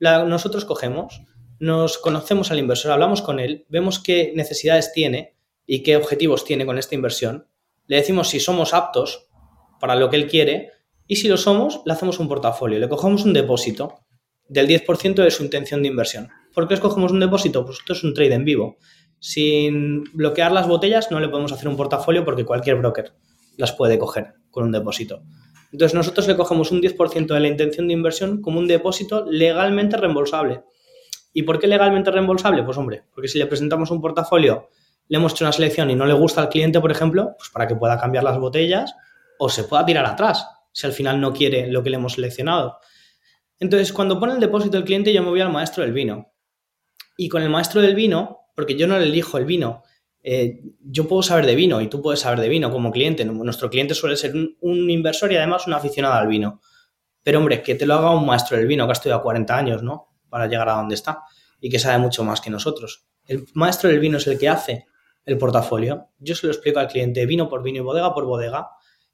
[0.00, 1.22] nosotros cogemos,
[1.58, 6.64] nos conocemos al inversor, hablamos con él, vemos qué necesidades tiene y qué objetivos tiene
[6.64, 7.48] con esta inversión,
[7.86, 9.28] le decimos si somos aptos
[9.80, 10.70] para lo que él quiere
[11.06, 14.04] y si lo somos, le hacemos un portafolio, le cogemos un depósito
[14.48, 16.28] del 10% de su intención de inversión.
[16.54, 17.64] ¿Por qué escogemos un depósito?
[17.64, 18.78] Pues esto es un trade en vivo.
[19.18, 23.12] Sin bloquear las botellas no le podemos hacer un portafolio porque cualquier broker
[23.58, 25.22] las puede coger con un depósito.
[25.70, 29.98] Entonces nosotros le cogemos un 10% de la intención de inversión como un depósito legalmente
[29.98, 30.62] reembolsable.
[31.34, 32.62] ¿Y por qué legalmente reembolsable?
[32.62, 34.70] Pues hombre, porque si le presentamos un portafolio,
[35.08, 37.66] le hemos hecho una selección y no le gusta al cliente, por ejemplo, pues para
[37.66, 38.94] que pueda cambiar las botellas
[39.38, 42.78] o se pueda tirar atrás si al final no quiere lo que le hemos seleccionado.
[43.58, 46.32] Entonces, cuando pone el depósito el cliente, yo me voy al maestro del vino.
[47.16, 49.82] Y con el maestro del vino, porque yo no le elijo el vino,
[50.30, 53.24] eh, yo puedo saber de vino y tú puedes saber de vino como cliente.
[53.24, 56.60] Nuestro cliente suele ser un, inversor y además un aficionado al vino.
[57.22, 59.82] Pero hombre, que te lo haga un maestro del vino que ha estudiado 40 años,
[59.82, 60.10] ¿no?
[60.28, 61.22] Para llegar a donde está
[61.62, 63.06] y que sabe mucho más que nosotros.
[63.24, 64.84] El maestro del vino es el que hace
[65.24, 66.08] el portafolio.
[66.18, 68.68] Yo se lo explico al cliente vino por vino y bodega por bodega.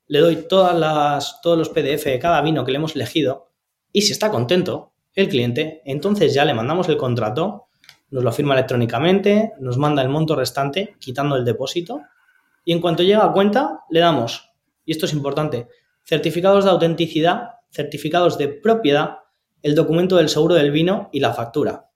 [0.08, 3.52] Le doy todas las, todos los PDF de cada vino que le hemos elegido
[3.92, 7.63] y si está contento el cliente, entonces ya le mandamos el contrato
[8.14, 12.02] nos lo firma electrónicamente, nos manda el monto restante, quitando el depósito,
[12.64, 14.52] y en cuanto llega a cuenta, le damos,
[14.84, 15.66] y esto es importante,
[16.04, 19.16] certificados de autenticidad, certificados de propiedad,
[19.62, 21.90] el documento del seguro del vino y la factura.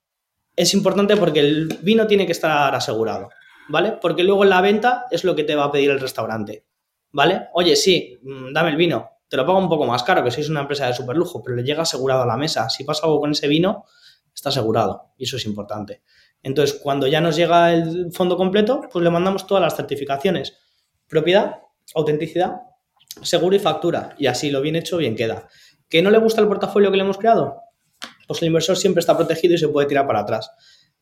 [0.57, 3.29] Es importante porque el vino tiene que estar asegurado,
[3.69, 3.93] ¿vale?
[3.93, 6.65] Porque luego en la venta es lo que te va a pedir el restaurante,
[7.13, 7.47] ¿vale?
[7.53, 10.49] Oye, sí, mm, dame el vino, te lo pago un poco más caro, que sois
[10.49, 12.69] una empresa de superlujo, pero le llega asegurado a la mesa.
[12.71, 13.85] Si pasa algo con ese vino,
[14.39, 16.03] está asegurado y eso es importante.
[16.43, 20.57] Entonces, cuando ya nos llega el fondo completo, pues le mandamos todas las certificaciones.
[21.09, 21.57] Propiedad,
[21.95, 22.61] autenticidad,
[23.23, 24.15] seguro y factura.
[24.17, 25.49] Y así lo bien hecho, bien queda.
[25.89, 27.57] ¿Que no le gusta el portafolio que le hemos creado?
[28.29, 30.51] Pues el inversor siempre está protegido y se puede tirar para atrás.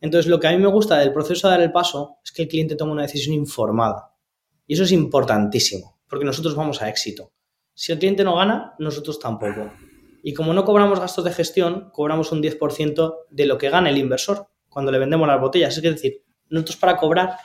[0.01, 2.42] Entonces, lo que a mí me gusta del proceso de dar el paso es que
[2.42, 4.14] el cliente toma una decisión informada.
[4.66, 7.33] Y eso es importantísimo, porque nosotros vamos a éxito.
[7.75, 9.70] Si el cliente no gana, nosotros tampoco.
[10.27, 13.97] Y como no cobramos gastos de gestión, cobramos un 10% de lo que gana el
[13.97, 15.77] inversor cuando le vendemos las botellas.
[15.77, 17.37] Es decir, nosotros para cobrar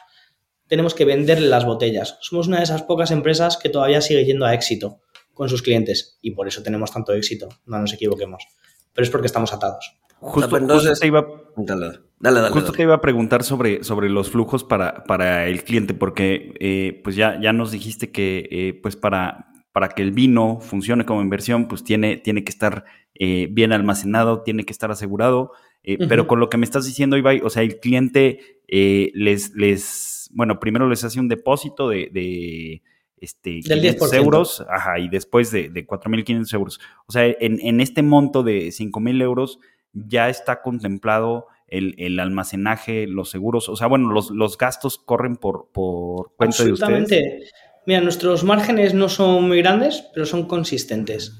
[0.66, 2.18] tenemos que venderle las botellas.
[2.22, 4.98] Somos una de esas pocas empresas que todavía sigue yendo a éxito
[5.32, 8.48] con sus clientes y por eso tenemos tanto éxito, no nos equivoquemos.
[8.94, 9.96] Pero es porque estamos atados.
[10.18, 11.24] Justo, entonces, te iba,
[11.56, 17.16] te iba a preguntar sobre, sobre los flujos para, para el cliente, porque eh, pues
[17.16, 21.68] ya, ya nos dijiste que eh, pues para, para que el vino funcione como inversión,
[21.68, 25.52] pues tiene, tiene que estar eh, bien almacenado, tiene que estar asegurado.
[25.84, 29.56] Eh, pero con lo que me estás diciendo, Ibai, o sea, el cliente eh, les,
[29.56, 32.84] les, bueno, primero les hace un depósito de, de
[33.18, 36.80] este, 500 euros, ajá, y después de, de 4.500 euros.
[37.08, 39.60] O sea, en, en, este monto de 5.000 euros
[39.94, 46.34] ya está contemplado el, almacenaje, los seguros, o sea, bueno, los, gastos corren por, por
[46.36, 47.54] cuenta de ustedes.
[47.86, 51.34] Mira, nuestros márgenes no son muy grandes, pero son consistentes.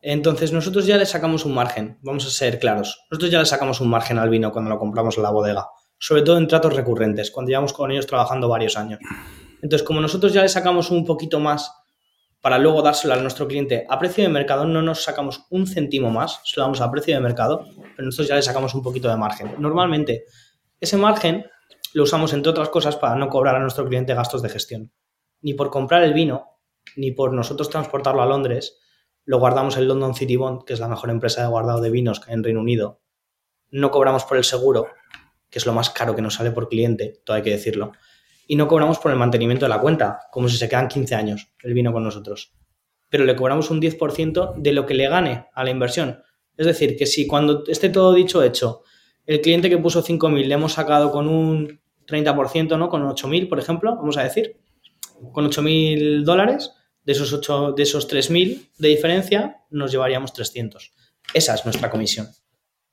[0.00, 3.06] Entonces, nosotros ya le sacamos un margen, vamos a ser claros.
[3.10, 6.22] Nosotros ya le sacamos un margen al vino cuando lo compramos en la bodega, sobre
[6.22, 8.98] todo en tratos recurrentes, cuando llevamos con ellos trabajando varios años.
[9.62, 11.72] Entonces, como nosotros ya le sacamos un poquito más
[12.42, 16.10] para luego dárselo a nuestro cliente a precio de mercado, no nos sacamos un céntimo
[16.10, 17.64] más, se lo damos a precio de mercado,
[17.96, 19.54] pero nosotros ya le sacamos un poquito de margen.
[19.58, 20.24] Normalmente,
[20.80, 21.46] ese margen
[21.94, 24.92] lo usamos, entre otras cosas, para no cobrar a nuestro cliente gastos de gestión.
[25.44, 26.58] Ni por comprar el vino,
[26.96, 28.80] ni por nosotros transportarlo a Londres,
[29.24, 32.22] lo guardamos en London City Bond, que es la mejor empresa de guardado de vinos
[32.26, 33.00] en Reino Unido.
[33.70, 34.88] No cobramos por el seguro,
[35.48, 37.92] que es lo más caro que nos sale por cliente, todo hay que decirlo
[38.46, 41.48] y no cobramos por el mantenimiento de la cuenta, como si se quedan 15 años
[41.62, 42.52] el vino con nosotros.
[43.10, 46.22] Pero le cobramos un 10% de lo que le gane a la inversión.
[46.56, 48.82] Es decir, que si cuando esté todo dicho hecho,
[49.26, 52.88] el cliente que puso 5.000 le hemos sacado con un 30%, ¿no?
[52.88, 54.60] Con 8.000, por ejemplo, vamos a decir,
[55.32, 56.72] con 8.000 dólares,
[57.04, 60.92] de esos, 8, de esos 3.000 de diferencia, nos llevaríamos 300.
[61.32, 62.28] Esa es nuestra comisión,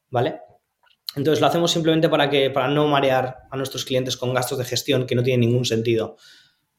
[0.09, 0.39] ¿vale?
[1.15, 4.65] Entonces lo hacemos simplemente para, que, para no marear a nuestros clientes con gastos de
[4.65, 6.17] gestión que no tienen ningún sentido,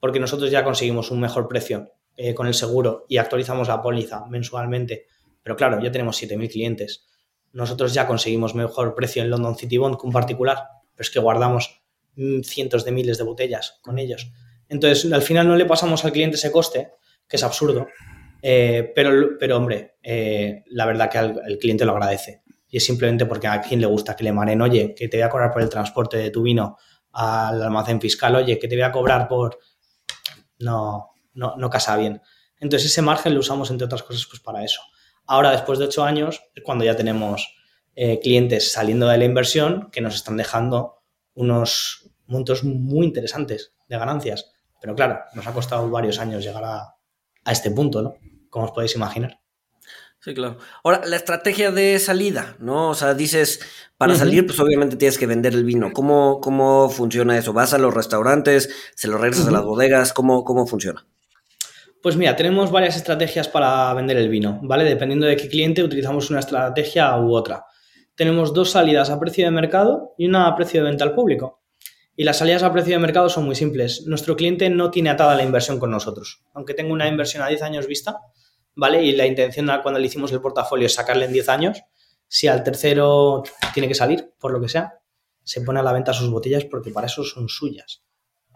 [0.00, 4.26] porque nosotros ya conseguimos un mejor precio eh, con el seguro y actualizamos la póliza
[4.26, 5.06] mensualmente.
[5.42, 7.06] Pero claro, ya tenemos 7.000 clientes.
[7.52, 10.58] Nosotros ya conseguimos mejor precio en London City Bond que un particular,
[10.94, 11.82] pero es que guardamos
[12.16, 14.32] mm, cientos de miles de botellas con ellos.
[14.72, 16.92] Entonces, al final no le pasamos al cliente ese coste,
[17.28, 17.86] que es absurdo,
[18.40, 23.26] eh, pero, pero hombre, eh, la verdad que el cliente lo agradece y es simplemente
[23.26, 25.60] porque a quien le gusta que le maren, oye, que te voy a cobrar por
[25.60, 26.78] el transporte de tu vino
[27.12, 29.58] al almacén fiscal, oye, que te voy a cobrar por...
[30.58, 32.22] No, no, no casa bien.
[32.58, 34.80] Entonces ese margen lo usamos, entre otras cosas, pues para eso.
[35.26, 37.54] Ahora, después de ocho años, es cuando ya tenemos
[37.94, 41.02] eh, clientes saliendo de la inversión que nos están dejando
[41.34, 44.51] unos montos muy interesantes de ganancias.
[44.82, 46.96] Pero claro, nos ha costado varios años llegar a,
[47.44, 48.16] a este punto, ¿no?
[48.50, 49.38] Como os podéis imaginar.
[50.18, 50.58] Sí, claro.
[50.84, 52.90] Ahora, la estrategia de salida, ¿no?
[52.90, 53.60] O sea, dices,
[53.96, 55.92] para salir, pues obviamente tienes que vender el vino.
[55.92, 57.52] ¿Cómo, cómo funciona eso?
[57.52, 58.70] ¿Vas a los restaurantes?
[58.94, 60.12] ¿Se lo regresas a las bodegas?
[60.12, 61.06] ¿Cómo, ¿Cómo funciona?
[62.02, 64.84] Pues mira, tenemos varias estrategias para vender el vino, ¿vale?
[64.84, 67.64] Dependiendo de qué cliente utilizamos una estrategia u otra.
[68.16, 71.61] Tenemos dos salidas a precio de mercado y una a precio de venta al público.
[72.14, 74.06] Y las salidas a precio de mercado son muy simples.
[74.06, 76.42] Nuestro cliente no tiene atada la inversión con nosotros.
[76.52, 78.20] Aunque tenga una inversión a 10 años vista,
[78.74, 79.02] ¿vale?
[79.02, 81.82] Y la intención cuando le hicimos el portafolio es sacarle en 10 años.
[82.28, 84.98] Si al tercero tiene que salir, por lo que sea,
[85.42, 88.02] se pone a la venta sus botellas porque para eso son suyas,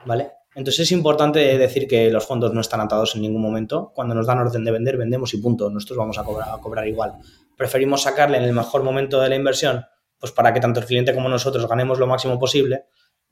[0.05, 0.33] ¿vale?
[0.55, 3.92] Entonces es importante decir que los fondos no están atados en ningún momento.
[3.95, 5.69] Cuando nos dan orden de vender, vendemos y punto.
[5.69, 7.14] Nosotros vamos a cobrar, a cobrar igual.
[7.57, 9.85] Preferimos sacarle en el mejor momento de la inversión,
[10.19, 12.85] pues para que tanto el cliente como nosotros ganemos lo máximo posible,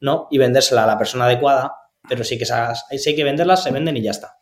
[0.05, 0.29] ¿no?
[0.31, 1.73] Y vendérsela a la persona adecuada,
[2.07, 2.53] pero sí que, si
[3.09, 4.37] hay que venderlas, se venden y ya está.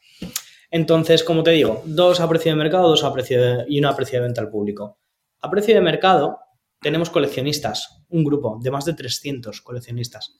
[0.72, 3.96] Entonces, como te digo, dos a precio de mercado, dos a precio y una a
[3.96, 4.98] precio de venta al público.
[5.40, 6.40] A precio de mercado
[6.81, 10.37] tenemos coleccionistas, un grupo de más de 300 coleccionistas,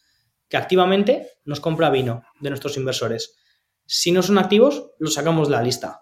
[0.49, 3.37] que activamente nos compra vino de nuestros inversores.
[3.87, 6.01] Si no son activos, los sacamos de la lista.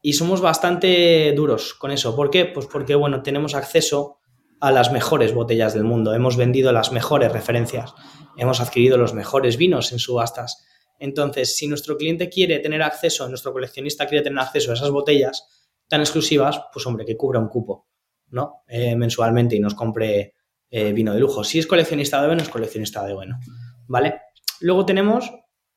[0.00, 2.16] Y somos bastante duros con eso.
[2.16, 2.46] ¿Por qué?
[2.46, 4.15] Pues porque, bueno, tenemos acceso
[4.60, 6.14] a las mejores botellas del mundo.
[6.14, 7.94] Hemos vendido las mejores referencias.
[8.36, 10.66] Hemos adquirido los mejores vinos en subastas.
[10.98, 15.46] Entonces, si nuestro cliente quiere tener acceso, nuestro coleccionista quiere tener acceso a esas botellas
[15.88, 17.86] tan exclusivas, pues hombre, que cubra un cupo,
[18.28, 18.62] ¿no?
[18.66, 20.34] Eh, mensualmente y nos compre
[20.70, 21.44] eh, vino de lujo.
[21.44, 23.38] Si es coleccionista de bueno, es coleccionista de bueno,
[23.86, 24.20] ¿vale?
[24.60, 25.30] Luego tenemos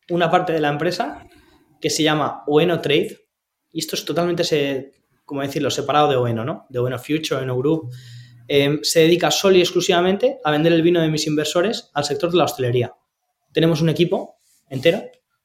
[0.10, 1.26] una parte de la empresa
[1.80, 3.18] que se llama Oeno Trade
[3.72, 4.94] y esto es totalmente,
[5.26, 6.66] como decirlo, separado de Oeno, ¿no?
[6.70, 7.92] De Oeno Future, Oeno Group.
[8.52, 12.32] Eh, se dedica solo y exclusivamente a vender el vino de mis inversores al sector
[12.32, 12.96] de la hostelería.
[13.54, 15.04] Tenemos un equipo entero,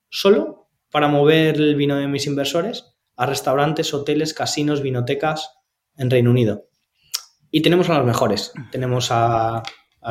[0.09, 5.51] solo para mover el vino de mis inversores a restaurantes, hoteles, casinos, vinotecas
[5.99, 6.65] en Reino Unido.
[7.51, 8.53] Y tenemos a los mejores.
[8.73, 9.63] Tenemos al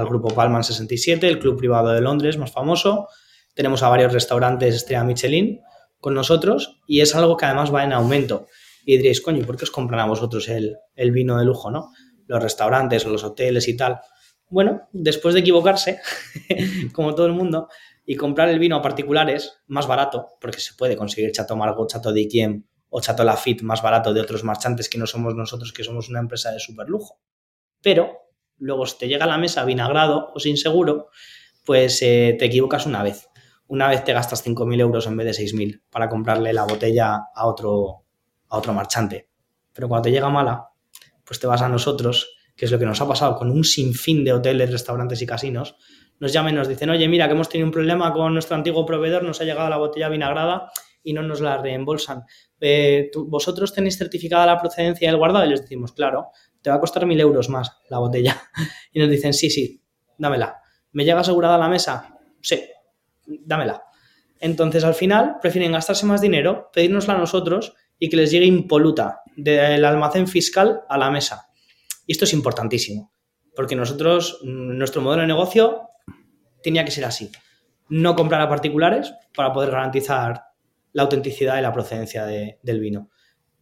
[0.05, 3.07] grupo Palman 67, el club privado de Londres más famoso.
[3.55, 5.61] Tenemos a varios restaurantes estrella Michelin
[5.99, 8.47] con nosotros y es algo que además va en aumento.
[8.85, 11.89] Y diréis, coño, ¿por qué os compran a vosotros el, el vino de lujo, no?
[12.27, 13.99] Los restaurantes o los hoteles y tal.
[14.49, 15.99] Bueno, después de equivocarse,
[16.93, 17.69] como todo el mundo,
[18.05, 22.11] y comprar el vino a particulares más barato, porque se puede conseguir Chato Margot, Chato
[22.11, 26.09] Diquiem o Chato Lafitte más barato de otros marchantes que no somos nosotros, que somos
[26.09, 27.19] una empresa de super lujo.
[27.81, 31.09] Pero luego si te llega a la mesa vinagrado o sin seguro,
[31.65, 33.29] pues eh, te equivocas una vez.
[33.67, 37.47] Una vez te gastas 5.000 euros en vez de 6.000 para comprarle la botella a
[37.47, 38.03] otro,
[38.49, 39.29] a otro marchante.
[39.73, 40.69] Pero cuando te llega mala,
[41.25, 44.23] pues te vas a nosotros que es lo que nos ha pasado con un sinfín
[44.23, 45.75] de hoteles, restaurantes y casinos,
[46.19, 48.85] nos llaman y nos dicen, oye, mira, que hemos tenido un problema con nuestro antiguo
[48.85, 50.71] proveedor, nos ha llegado la botella vinagrada
[51.03, 52.23] y no nos la reembolsan.
[52.59, 55.45] Eh, ¿Vosotros tenéis certificada la procedencia del guardado?
[55.45, 56.27] Y les decimos, claro,
[56.61, 58.41] te va a costar mil euros más la botella.
[58.93, 59.81] Y nos dicen, sí, sí,
[60.17, 60.61] dámela.
[60.91, 62.15] ¿Me llega asegurada la mesa?
[62.39, 62.63] Sí,
[63.25, 63.83] dámela.
[64.39, 67.73] Entonces, al final, prefieren gastarse más dinero, pedírnosla a nosotros
[68.03, 71.47] y que les llegue impoluta del almacén fiscal a la mesa.
[72.05, 73.13] Y esto es importantísimo,
[73.55, 75.83] porque nosotros, nuestro modelo de negocio
[76.61, 77.31] tenía que ser así.
[77.87, 80.47] No comprar a particulares para poder garantizar
[80.91, 83.09] la autenticidad y la procedencia del vino.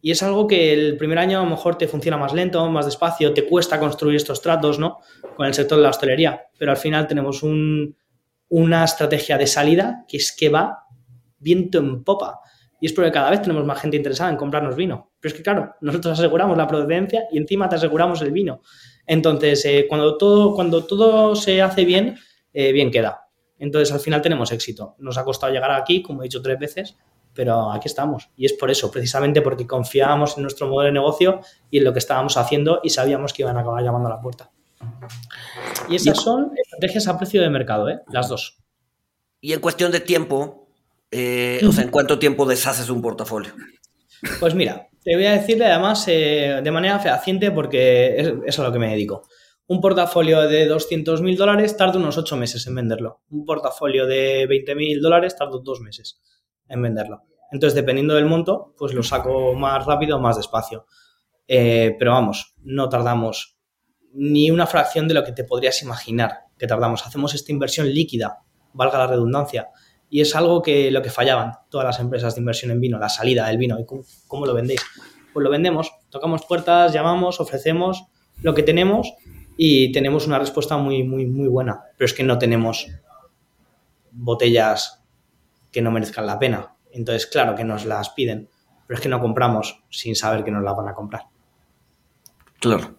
[0.00, 2.86] Y es algo que el primer año a lo mejor te funciona más lento, más
[2.86, 4.98] despacio, te cuesta construir estos tratos, ¿no?
[5.36, 6.46] Con el sector de la hostelería.
[6.58, 10.80] Pero al final tenemos una estrategia de salida que es que va
[11.38, 12.40] viento en popa.
[12.82, 15.12] Y es porque cada vez tenemos más gente interesada en comprarnos vino.
[15.20, 18.60] Pero es que, claro, nosotros aseguramos la procedencia y encima te aseguramos el vino.
[19.06, 22.18] Entonces, eh, cuando, todo, cuando todo se hace bien,
[22.52, 23.28] eh, bien queda.
[23.60, 24.96] Entonces, al final tenemos éxito.
[24.98, 26.96] Nos ha costado llegar aquí, como he dicho tres veces,
[27.32, 28.30] pero aquí estamos.
[28.34, 31.40] Y es por eso, precisamente porque confiábamos en nuestro modelo de negocio
[31.70, 34.20] y en lo que estábamos haciendo y sabíamos que iban a acabar llamando a la
[34.20, 34.50] puerta.
[35.88, 38.00] Y esas son estrategias a precio de mercado, ¿eh?
[38.08, 38.58] las dos.
[39.40, 40.61] Y en cuestión de tiempo,
[41.12, 43.52] eh, ¿en cuánto tiempo deshaces un portafolio?
[44.40, 48.62] Pues mira, te voy a decirle además eh, de manera fehaciente porque es, es, a
[48.62, 49.22] lo que me dedico.
[49.66, 53.22] Un portafolio de 200 mil dólares tarda unos 8 meses en venderlo.
[53.30, 56.20] Un portafolio de 20 mil dólares tarda 2 meses
[56.68, 57.22] en venderlo.
[57.52, 60.86] Entonces, dependiendo del monto, pues lo saco más rápido o más despacio.
[61.46, 63.58] Eh, pero vamos, no tardamos
[64.14, 67.06] ni una fracción de lo que te podrías imaginar que tardamos.
[67.06, 68.38] Hacemos esta inversión líquida,
[68.72, 69.68] valga la redundancia,
[70.12, 73.08] y es algo que lo que fallaban todas las empresas de inversión en vino, la
[73.08, 73.80] salida del vino.
[73.80, 73.86] ¿Y
[74.28, 74.82] cómo, lo vendéis?
[75.32, 78.04] Pues lo vendemos, tocamos puertas, llamamos, ofrecemos
[78.42, 79.14] lo que tenemos
[79.56, 81.80] y tenemos una respuesta muy, muy, muy buena.
[81.96, 82.88] Pero es que no tenemos
[84.10, 85.02] botellas
[85.70, 86.74] que no merezcan la pena.
[86.92, 88.50] Entonces, claro que nos las piden,
[88.86, 91.22] pero es que no compramos sin saber que nos las van a comprar.
[92.60, 92.96] Claro.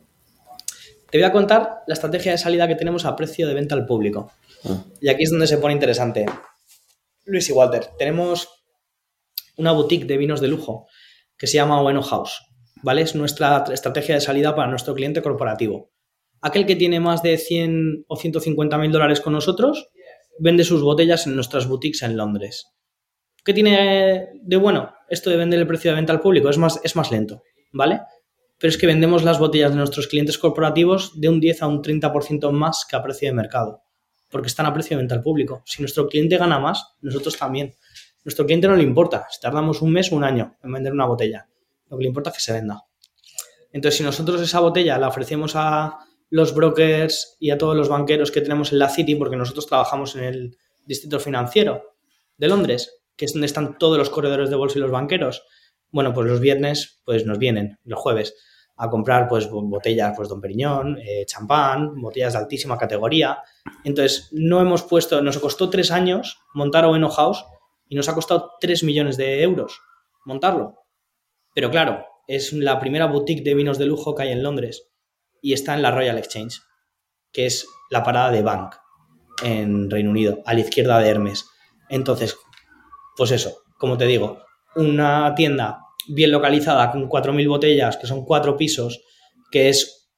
[1.11, 3.85] Te voy a contar la estrategia de salida que tenemos a precio de venta al
[3.85, 4.31] público.
[4.65, 4.83] Ah.
[4.99, 6.25] Y aquí es donde se pone interesante.
[7.25, 8.49] Luis y Walter, tenemos
[9.55, 10.87] una boutique de vinos de lujo
[11.37, 12.41] que se llama Bueno House,
[12.81, 13.01] ¿vale?
[13.01, 15.91] Es nuestra estrategia de salida para nuestro cliente corporativo.
[16.41, 19.89] Aquel que tiene más de 100 o 150 mil dólares con nosotros
[20.37, 22.65] vende sus botellas en nuestras boutiques en Londres.
[23.45, 26.49] ¿Qué tiene de bueno esto de vender el precio de venta al público?
[26.49, 28.01] Es más, es más lento, ¿vale?
[28.59, 31.81] Pero es que vendemos las botellas de nuestros clientes corporativos de un 10 a un
[31.81, 33.82] 30% más que a precio de mercado
[34.33, 35.61] porque están a precio de venta al público.
[35.63, 37.75] Si nuestro cliente gana más, nosotros también.
[38.25, 41.05] Nuestro cliente no le importa si tardamos un mes o un año en vender una
[41.05, 41.47] botella.
[41.87, 42.83] Lo que le importa es que se venda.
[43.71, 45.99] Entonces, si nosotros esa botella la ofrecemos a
[46.31, 50.15] los brokers y a todos los banqueros que tenemos en la City, porque nosotros trabajamos
[50.15, 51.95] en el distrito financiero
[52.35, 55.43] de Londres, que es donde están todos los corredores de bolsa y los banqueros,
[55.91, 58.33] bueno, pues los viernes pues nos vienen, los jueves
[58.75, 63.39] a comprar pues botellas pues Don Periñón, eh, champán, botellas de altísima categoría.
[63.83, 67.45] Entonces, no hemos puesto, nos costó tres años montar Oeno House
[67.87, 69.79] y nos ha costado tres millones de euros
[70.25, 70.85] montarlo.
[71.53, 74.91] Pero claro, es la primera boutique de vinos de lujo que hay en Londres
[75.41, 76.61] y está en la Royal Exchange,
[77.31, 78.75] que es la parada de Bank
[79.43, 81.49] en Reino Unido, a la izquierda de Hermes.
[81.89, 82.37] Entonces,
[83.17, 84.39] pues eso, como te digo,
[84.75, 89.01] una tienda bien localizada con 4.000 botellas, que son cuatro pisos,
[89.51, 90.11] que es,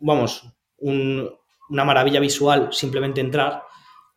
[0.00, 0.42] vamos,
[0.78, 3.62] una maravilla visual simplemente entrar,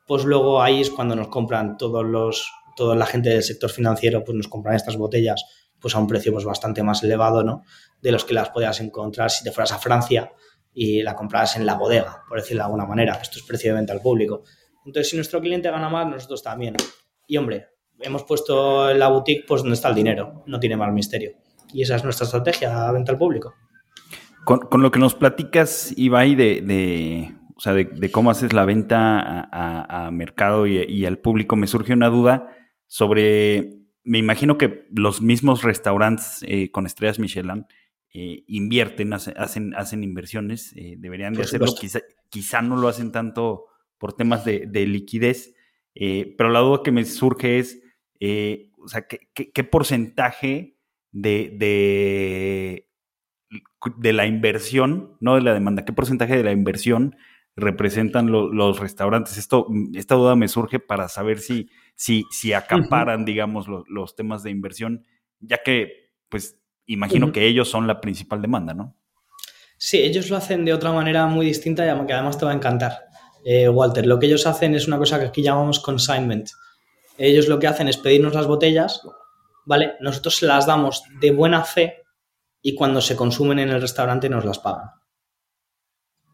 [0.08, 4.24] pues luego ahí es cuando nos compran todos los, toda la gente del sector financiero,
[4.24, 5.46] pues nos compran estas botellas
[5.80, 7.64] pues a un precio pues bastante más elevado, ¿no?
[8.02, 10.32] De los que las podías encontrar si te fueras a Francia
[10.74, 13.14] y la compras en la bodega, por decirlo de alguna manera.
[13.22, 14.44] Esto es precio de venta al público.
[14.86, 16.76] Entonces, si nuestro cliente gana más, nosotros también.
[17.28, 17.68] Y hombre,
[18.02, 21.32] hemos puesto en la boutique pues donde está el dinero, no tiene más misterio.
[21.74, 23.54] Y esa es nuestra estrategia, a venta al público.
[24.46, 29.48] Con, lo que nos platicas, Ibai, de, de, o sea, de, cómo haces la venta
[29.52, 32.56] a, mercado y, al público, me surge una duda
[32.88, 37.68] sobre, me imagino que los mismos restaurantes eh, con estrellas Michelin
[38.14, 43.66] eh, invierten, hacen, hacen inversiones, eh, deberían de hacerlo, quizá, quizá, no lo hacen tanto
[44.00, 45.54] por temas de, de liquidez,
[45.94, 47.84] pero la duda que me surge es,
[48.20, 50.78] eh, o sea, ¿qué, porcentaje
[51.12, 52.86] de,
[53.98, 57.16] de, la inversión, no de la demanda, qué porcentaje de la inversión
[57.56, 59.38] representan los restaurantes?
[59.38, 64.52] Esto, esta duda me surge para saber si, si, si acaparan, digamos, los temas de
[64.52, 65.06] inversión,
[65.40, 68.96] ya que, pues, imagino que ellos son la principal demanda, ¿no?
[69.78, 72.56] Sí, ellos lo hacen de otra manera muy distinta y que además te va a
[72.56, 73.06] encantar,
[73.46, 74.06] eh, Walter.
[74.06, 76.50] Lo que ellos hacen es una cosa que aquí llamamos consignment.
[77.20, 79.02] Ellos lo que hacen es pedirnos las botellas,
[79.66, 79.96] ¿vale?
[80.00, 82.04] Nosotros las damos de buena fe
[82.62, 84.90] y cuando se consumen en el restaurante nos las pagan.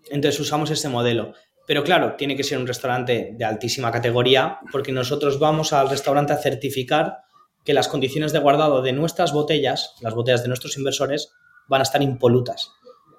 [0.09, 1.33] Entonces usamos este modelo.
[1.65, 6.33] Pero claro, tiene que ser un restaurante de altísima categoría porque nosotros vamos al restaurante
[6.33, 7.17] a certificar
[7.63, 11.31] que las condiciones de guardado de nuestras botellas, las botellas de nuestros inversores,
[11.67, 12.71] van a estar impolutas.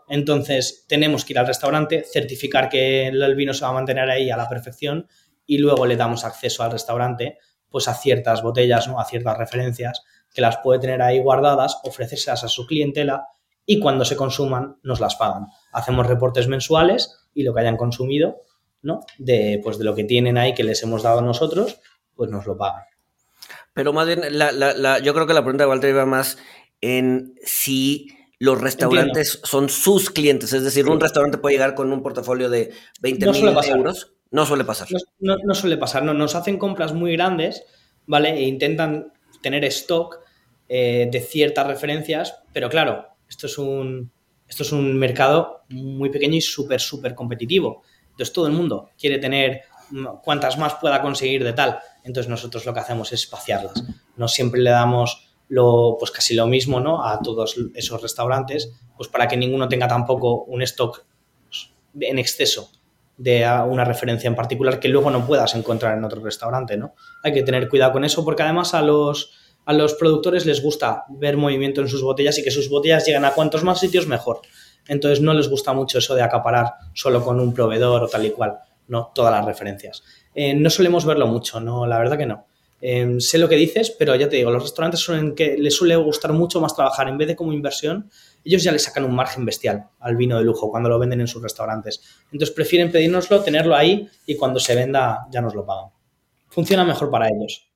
[0.08, 4.30] Entonces tenemos que ir al restaurante, certificar que el vino se va a mantener ahí
[4.30, 5.08] a la perfección
[5.44, 7.38] y luego le damos acceso al restaurante
[7.70, 9.00] pues a ciertas botellas, ¿no?
[9.00, 10.02] a ciertas referencias
[10.34, 13.28] que las puede tener ahí guardadas, ofrecérselas a su clientela
[13.64, 15.46] y cuando se consuman nos las pagan.
[15.72, 18.36] Hacemos reportes mensuales y lo que hayan consumido,
[18.82, 19.00] ¿no?
[19.18, 21.80] De, pues de lo que tienen ahí que les hemos dado nosotros,
[22.14, 22.84] pues nos lo pagan.
[23.72, 24.22] Pero más bien,
[25.02, 26.38] yo creo que la pregunta de Walter iba más
[26.80, 28.08] en si
[28.38, 32.72] los restaurantes son sus clientes, es decir, un restaurante puede llegar con un portafolio de
[33.00, 34.15] 20 mil euros.
[34.30, 34.88] No suele pasar.
[35.20, 37.64] No, suele pasar, no, nos hacen compras muy grandes,
[38.06, 38.30] ¿vale?
[38.30, 40.20] E intentan tener stock
[40.68, 44.10] eh, de ciertas referencias, pero claro, esto es un,
[44.48, 47.82] esto es un mercado muy pequeño y súper, súper competitivo.
[48.10, 49.62] Entonces todo el mundo quiere tener
[50.22, 51.78] cuantas más pueda conseguir de tal.
[52.02, 53.84] Entonces nosotros lo que hacemos es espaciarlas.
[54.16, 57.04] No siempre le damos lo, pues casi lo mismo ¿no?
[57.06, 61.04] a todos esos restaurantes, pues para que ninguno tenga tampoco un stock
[62.00, 62.70] en exceso
[63.16, 66.94] de una referencia en particular que luego no puedas encontrar en otro restaurante, ¿no?
[67.22, 69.32] Hay que tener cuidado con eso porque además a los,
[69.64, 73.24] a los productores les gusta ver movimiento en sus botellas y que sus botellas lleguen
[73.24, 74.40] a cuantos más sitios mejor.
[74.86, 78.30] Entonces no les gusta mucho eso de acaparar solo con un proveedor o tal y
[78.30, 78.58] cual,
[78.88, 80.04] no todas las referencias.
[80.34, 82.46] Eh, no solemos verlo mucho, no, la verdad que no.
[82.80, 85.96] Eh, sé lo que dices, pero ya te digo, los restaurantes suelen que les suele
[85.96, 88.10] gustar mucho más trabajar en vez de como inversión,
[88.47, 91.26] ellos ya le sacan un margen bestial al vino de lujo cuando lo venden en
[91.26, 92.01] sus restaurantes.
[92.32, 95.90] Entonces prefieren pedírnoslo, tenerlo ahí y cuando se venda ya nos lo pagan.
[96.49, 97.68] Funciona mejor para ellos.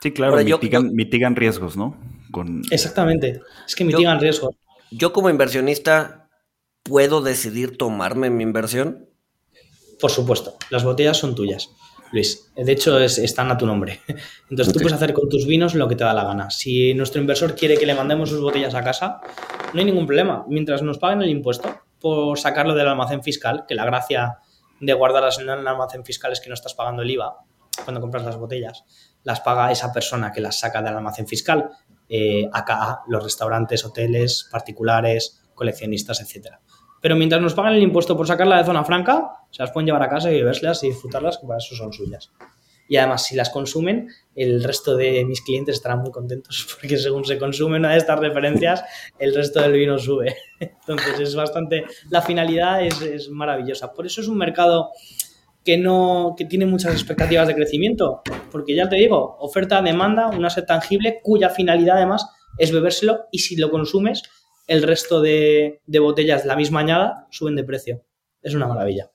[0.00, 0.36] Sí, claro,
[0.92, 1.96] mitigan, riesgos, ¿no?
[2.30, 2.62] Con...
[2.70, 4.54] Exactamente, es que mitigan riesgos.
[4.90, 6.28] Yo como inversionista,
[6.82, 9.08] ¿puedo decidir tomarme mi inversión?
[10.00, 11.70] Por supuesto, las botellas son tuyas,
[12.16, 12.52] Luis.
[12.56, 14.00] De hecho, están a tu nombre.
[14.50, 16.50] Entonces tú puedes hacer con tus vinos lo que te da la gana.
[16.50, 19.20] Si nuestro inversor quiere que le mandemos sus botellas a casa,
[19.72, 20.44] no hay ningún problema.
[20.48, 24.38] Mientras nos paguen el impuesto por sacarlo del almacén fiscal, que la gracia
[24.80, 27.36] de guardarlas en el almacén fiscal es que no estás pagando el IVA
[27.84, 28.84] cuando compras las botellas
[29.26, 31.68] las paga esa persona que las saca del almacén fiscal.
[32.08, 36.60] Eh, acá los restaurantes, hoteles, particulares, coleccionistas, etcétera.
[37.00, 40.02] Pero mientras nos pagan el impuesto por sacarla de zona franca, se las pueden llevar
[40.02, 42.30] a casa y beberlas y disfrutarlas, que para eso son suyas.
[42.88, 47.24] Y además, si las consumen, el resto de mis clientes estarán muy contentos porque según
[47.24, 48.84] se consume una de estas referencias,
[49.18, 50.36] el resto del vino sube.
[50.60, 53.92] Entonces es bastante, la finalidad es, maravillosa.
[53.92, 54.90] Por eso es un mercado
[55.64, 58.22] que no que tiene muchas expectativas de crecimiento,
[58.52, 62.24] porque ya te digo, oferta, demanda, un asset tangible cuya finalidad además
[62.56, 64.22] es bebérselo y si lo consumes,
[64.66, 68.02] el resto de, botellas la misma añada suben de precio.
[68.42, 69.10] Es una maravilla.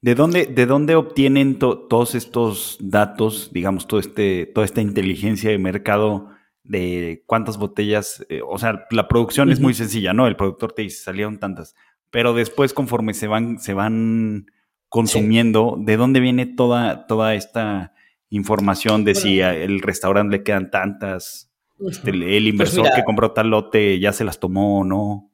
[0.00, 5.58] ¿De dónde, de dónde obtienen todos estos datos, digamos, todo este, toda esta inteligencia de
[5.58, 6.28] mercado
[6.62, 8.24] de cuántas botellas?
[8.28, 10.26] Eh, o sea, la producción es muy sencilla, ¿no?
[10.26, 11.74] El productor te dice, salieron tantas.
[12.10, 14.46] Pero después, conforme se van, se van
[14.90, 17.94] consumiendo, ¿de dónde viene toda, toda esta
[18.28, 21.53] información de si el restaurante le quedan tantas?
[21.80, 25.30] Este, el pues inversor que compró tal lote ya se las tomó o no.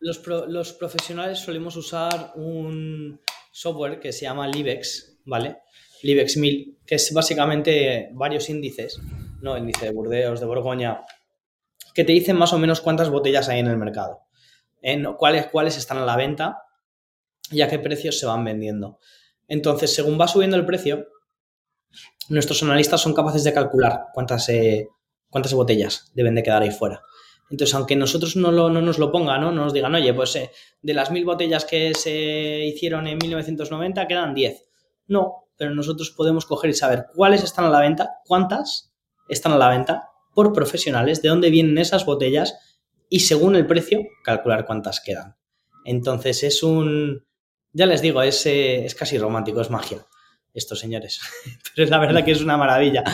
[0.00, 3.20] Los, los, profesionales solemos usar un
[3.52, 5.58] software que se llama Libex, ¿vale?
[6.02, 9.00] Libex 1000, que es básicamente varios índices,
[9.40, 9.56] ¿no?
[9.56, 11.02] Índice de Burdeos, de Borgoña,
[11.94, 14.22] que te dicen más o menos cuántas botellas hay en el mercado,
[14.80, 16.62] en cuáles, cuáles están a la venta
[17.50, 18.98] y a qué precios se van vendiendo.
[19.46, 21.06] Entonces, según va subiendo el precio,
[22.28, 24.88] nuestros analistas son capaces de calcular cuántas, eh,
[25.32, 27.02] cuántas botellas deben de quedar ahí fuera.
[27.50, 29.50] Entonces, aunque nosotros no, no nos lo pongan, ¿no?
[29.50, 34.34] nos digan, oye, pues eh, de las mil botellas que se hicieron en 1990 quedan
[34.34, 34.62] 10.
[35.08, 38.92] No, pero nosotros podemos coger y saber cuáles están a la venta, cuántas
[39.28, 42.58] están a la venta por profesionales, de dónde vienen esas botellas
[43.08, 45.36] y según el precio calcular cuántas quedan.
[45.84, 47.26] Entonces es un,
[47.72, 50.06] ya les digo, es, eh, es casi romántico, es magia,
[50.54, 51.20] estos señores.
[51.74, 53.04] Pero es la verdad que es una maravilla,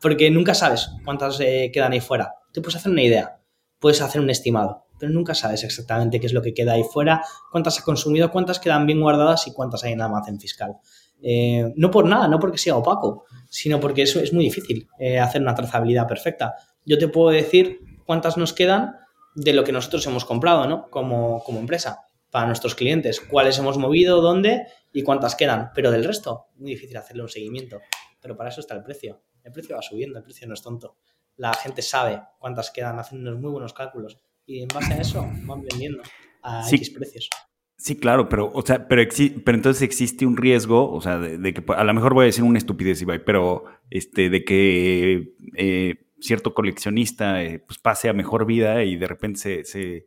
[0.00, 2.34] porque nunca sabes cuántas eh, quedan ahí fuera.
[2.52, 3.40] Te puedes hacer una idea,
[3.78, 7.22] puedes hacer un estimado, pero nunca sabes exactamente qué es lo que queda ahí fuera,
[7.50, 10.76] cuántas ha consumido, cuántas quedan bien guardadas y cuántas hay en el almacén fiscal.
[11.20, 14.88] Eh, no por nada, no porque sea opaco, sino porque eso es muy difícil
[15.20, 16.54] hacer una trazabilidad perfecta.
[16.84, 18.96] Yo te puedo decir cuántas nos quedan
[19.34, 20.88] de lo que nosotros hemos comprado, ¿no?
[20.90, 22.03] Como, como empresa,
[22.34, 23.20] para nuestros clientes.
[23.20, 25.70] Cuáles hemos movido, dónde y cuántas quedan.
[25.72, 27.80] Pero del resto, muy difícil hacerle un seguimiento.
[28.20, 29.22] Pero para eso está el precio.
[29.44, 30.96] El precio va subiendo, el precio no es tonto.
[31.36, 34.18] La gente sabe cuántas quedan, hacen unos muy buenos cálculos.
[34.46, 36.02] Y en base a eso van vendiendo
[36.42, 37.30] a X precios.
[37.76, 39.08] Sí, claro, pero, o sea, pero,
[39.44, 42.42] pero entonces existe un riesgo, o sea, de, que a lo mejor voy a decir
[42.42, 48.44] una estupidez, Ibai, pero este, de que eh, cierto coleccionista eh, pues pase a mejor
[48.44, 50.06] vida y de repente se, se,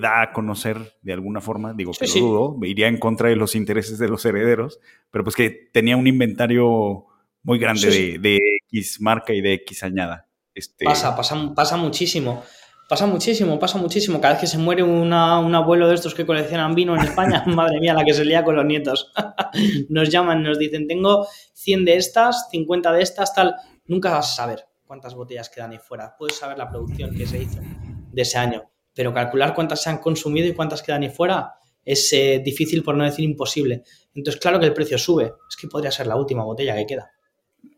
[0.00, 3.54] da a conocer de alguna forma, digo que lo dudo, iría en contra de los
[3.54, 4.80] intereses de los herederos,
[5.10, 7.06] pero pues que tenía un inventario
[7.42, 8.38] muy grande de,
[8.68, 10.28] X marca y de X añada.
[10.54, 10.84] Este...
[10.84, 12.42] Pasa, pasa, pasa muchísimo.
[12.88, 14.20] Pasa muchísimo, pasa muchísimo.
[14.20, 17.78] Cada vez que se muere un abuelo de estos que coleccionan vino en España, madre
[17.80, 19.12] mía, la que se lía con los nietos.
[19.88, 23.54] nos llaman, nos dicen, tengo 100 de estas, 50 de estas, tal.
[23.86, 26.16] Nunca vas a saber cuántas botellas quedan ahí fuera.
[26.18, 29.98] Puedes saber la producción que se hizo de ese año, pero calcular cuántas se han
[29.98, 33.82] consumido y cuántas quedan ahí fuera es eh, difícil, por no decir imposible.
[34.14, 35.32] Entonces, claro que el precio sube.
[35.48, 37.10] Es que podría ser la última botella que queda.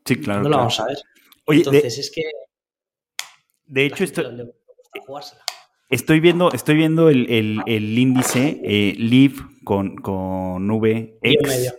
[0.05, 0.43] Sí, claro.
[0.43, 0.99] No lo vamos a ver.
[1.47, 2.23] Oye, Entonces, es que.
[3.67, 4.23] De hecho, esto
[5.89, 11.75] Estoy viendo, estoy viendo el, índice eh, Live con, con VX.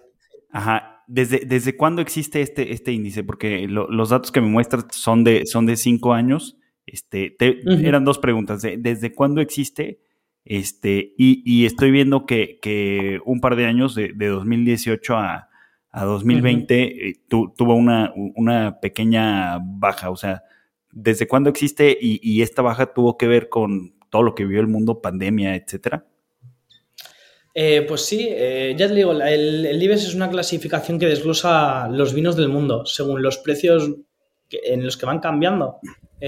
[0.51, 1.03] Ajá.
[1.07, 3.23] ¿Desde, ¿Desde cuándo existe este, este índice?
[3.23, 6.57] Porque los datos que me muestras son de, son de cinco años.
[6.85, 8.61] Este, Eran dos preguntas.
[8.61, 9.99] ¿Desde cuándo existe?
[10.45, 15.49] Este, y, estoy viendo que, un par de años, de, 2018 a,
[15.93, 20.09] 2020, eh, tuvo una, una pequeña baja.
[20.09, 20.43] O sea,
[20.93, 24.67] ¿Desde cuándo existe y, esta baja tuvo que ver con todo lo que vivió el
[24.67, 26.05] mundo, pandemia, etcétera?
[27.55, 31.87] Eh, pues sí, eh, ya te digo, el, el, IBEX es una clasificación que desglosa
[31.87, 33.91] los vinos del mundo según los precios
[34.51, 35.79] en los que van cambiando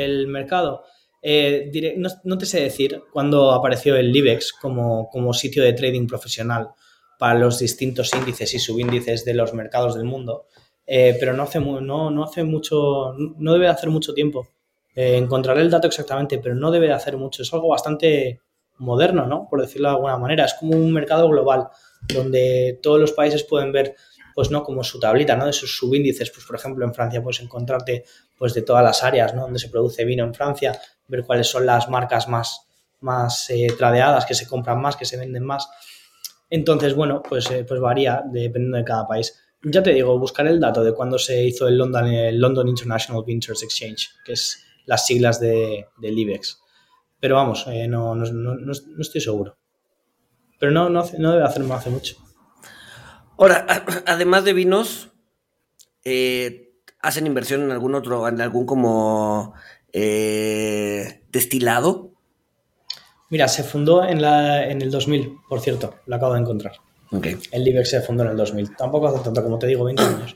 [0.04, 0.84] el mercado.
[1.22, 6.70] Eh, no, te sé decir cuándo apareció el IBEX como, como, sitio de trading profesional
[7.18, 10.46] para los distintos índices y subíndices de los mercados del mundo,
[10.86, 14.50] pero no hace, no, no hace mucho, no debe hacer mucho tiempo.
[14.96, 17.44] Eh, encontraré el dato exactamente, pero no debe de hacer mucho.
[17.44, 18.40] Es algo bastante
[18.78, 19.48] moderno, ¿no?
[19.50, 20.46] Por decirlo de alguna manera.
[20.46, 21.68] Es como un mercado global
[22.14, 23.96] donde todos los países pueden ver,
[24.34, 24.64] pues, ¿no?
[24.64, 25.46] Como su tablita, ¿no?
[25.46, 26.32] De sus subíndices.
[26.32, 28.06] Pues, por ejemplo, en Francia puedes encontrarte,
[28.38, 29.42] pues, de todas las áreas, ¿no?
[29.44, 32.68] Donde se produce vino en Francia, ver cuáles son las marcas más,
[33.02, 35.70] más eh, tradeadas, que se compran más, que se venden más.
[36.50, 39.42] Entonces, bueno, pues, eh, pues varía dependiendo de cada país.
[39.64, 44.12] Ya te digo, buscar el dato de cuándo se hizo el London, International Vinters Exchange,
[44.24, 46.62] que es las siglas de, del IBEX.
[47.20, 49.58] Pero vamos, eh, no, no, estoy seguro.
[50.60, 52.16] Pero no, no, debe hacerme hace mucho.
[53.38, 53.66] Ahora,
[54.06, 55.10] además de vinos,
[56.04, 56.65] eh,
[57.06, 59.54] ¿hacen inversión en algún otro, en algún como
[59.94, 62.12] eh, destilado?
[63.30, 66.74] Mira, se fundó en, la, en el 2000, por cierto, lo acabo de encontrar.
[67.52, 68.76] El IBEX se fundó en el 2000.
[68.76, 70.36] Tampoco hace tanto, como te digo, 20 años.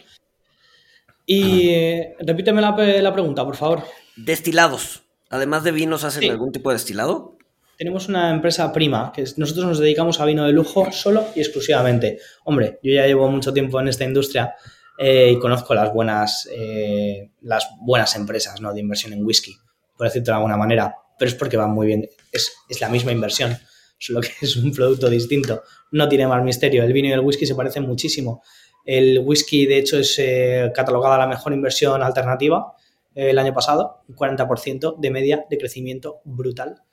[1.26, 1.72] Y
[2.20, 3.84] repíteme la, la pregunta, por favor.
[4.16, 5.04] Destilados.
[5.30, 7.38] Además de vinos, ¿hacen algún tipo de destilado?
[7.78, 12.20] Tenemos una empresa prima, que nosotros nos dedicamos a vino de lujo solo y exclusivamente.
[12.46, 14.56] Hombre, yo ya llevo mucho tiempo en esta industria
[15.02, 18.74] eh, y conozco las buenas, eh, las buenas empresas ¿no?
[18.74, 19.56] de inversión en whisky,
[19.96, 22.10] por decirlo de alguna manera, pero es porque van muy bien.
[22.34, 23.58] Es, la misma inversión,
[23.98, 25.64] solo que es un producto distinto.
[25.94, 26.84] No tiene más misterio.
[26.84, 28.44] El vino y el whisky se parecen muchísimo.
[28.84, 32.74] El whisky, de hecho, es eh, catalogada la mejor inversión alternativa
[33.16, 36.84] el año pasado, un 40% de media de crecimiento brutal.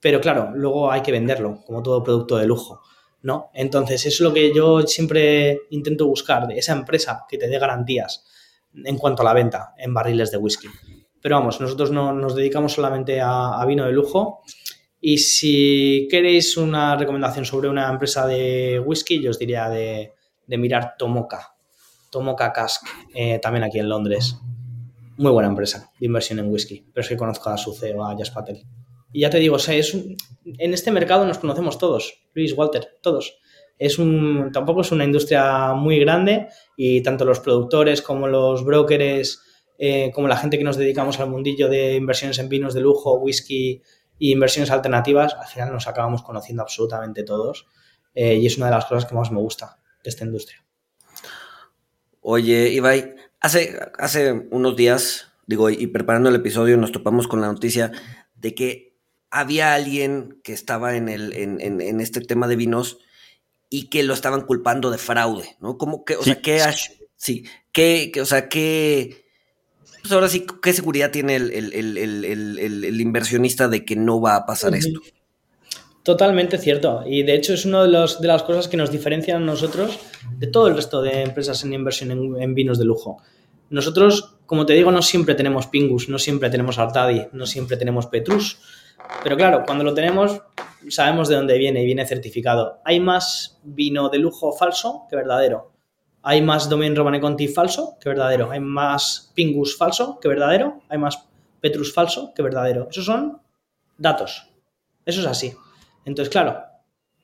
[0.00, 2.80] Pero claro, luego hay que venderlo como todo producto de lujo,
[3.22, 3.50] ¿no?
[3.54, 8.24] Entonces, es lo que yo siempre intento buscar, de esa empresa que te dé garantías
[8.84, 10.68] en cuanto a la venta en barriles de whisky.
[11.20, 14.42] Pero vamos, nosotros no nos dedicamos solamente a, vino de lujo.
[15.00, 20.14] Y si queréis una recomendación sobre una empresa de whisky, yo os diría de,
[20.46, 21.54] mirar Tomoka.
[22.10, 24.36] Tomoka Cask, eh, también aquí en Londres
[25.20, 28.16] muy buena empresa de inversión en whisky, pero es que conozco a su CEO, a
[28.16, 28.64] Jas Patel.
[29.12, 30.16] Y ya te digo, es en
[30.74, 33.38] este mercado nos conocemos todos, Luis, Walter, todos.
[33.78, 39.42] Es un, tampoco es una industria muy grande y tanto los productores como los brokers,
[39.78, 43.18] eh, como la gente que nos dedicamos al mundillo de inversiones en vinos de lujo,
[43.18, 43.82] whisky
[44.20, 47.66] e inversiones alternativas, al final nos acabamos conociendo absolutamente todos.
[48.14, 50.64] Eh, y es una de las cosas que más me gusta de esta industria.
[52.20, 57.46] Oye, Ibai, Hace, hace unos días, digo, y preparando el episodio, nos topamos con la
[57.46, 57.90] noticia
[58.34, 58.89] de que
[59.30, 62.98] había alguien que estaba en, el, en, este tema de vinos
[63.68, 65.78] y que lo estaban culpando de fraude, ¿no?
[65.78, 66.60] Como que, o sea, que,
[67.16, 69.24] sí, que, o sea, que,
[70.02, 73.84] Pues ahora sí, ¿qué seguridad tiene el, el- el- el- el- el- el inversionista de
[73.84, 75.00] que no va a pasar esto?
[76.02, 77.02] Totalmente cierto.
[77.06, 79.98] Y de hecho es una de, los- de las cosas que nos diferencian a nosotros
[80.38, 83.18] de todo el resto de empresas en inversión en, en vinos de lujo.
[83.68, 88.06] Nosotros, como te digo, no siempre tenemos Pingus, no siempre tenemos Artadi, no siempre tenemos
[88.06, 88.58] Petrus.
[89.22, 90.40] Pero claro, cuando lo tenemos,
[90.88, 92.80] sabemos de dónde viene y viene certificado.
[92.84, 95.72] Hay más vino de lujo falso que verdadero.
[96.22, 98.50] Hay más Domaine Romane Conti falso que verdadero.
[98.50, 100.80] Hay más Pingus falso que verdadero.
[100.88, 101.28] Hay más
[101.60, 102.88] Petrus falso que verdadero.
[102.90, 103.40] Esos son
[103.96, 104.48] datos.
[105.04, 105.54] Eso es así.
[106.04, 106.62] Entonces, claro,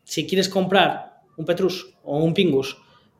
[0.04, 2.76] si quieres comprar un Petrus o un Pingus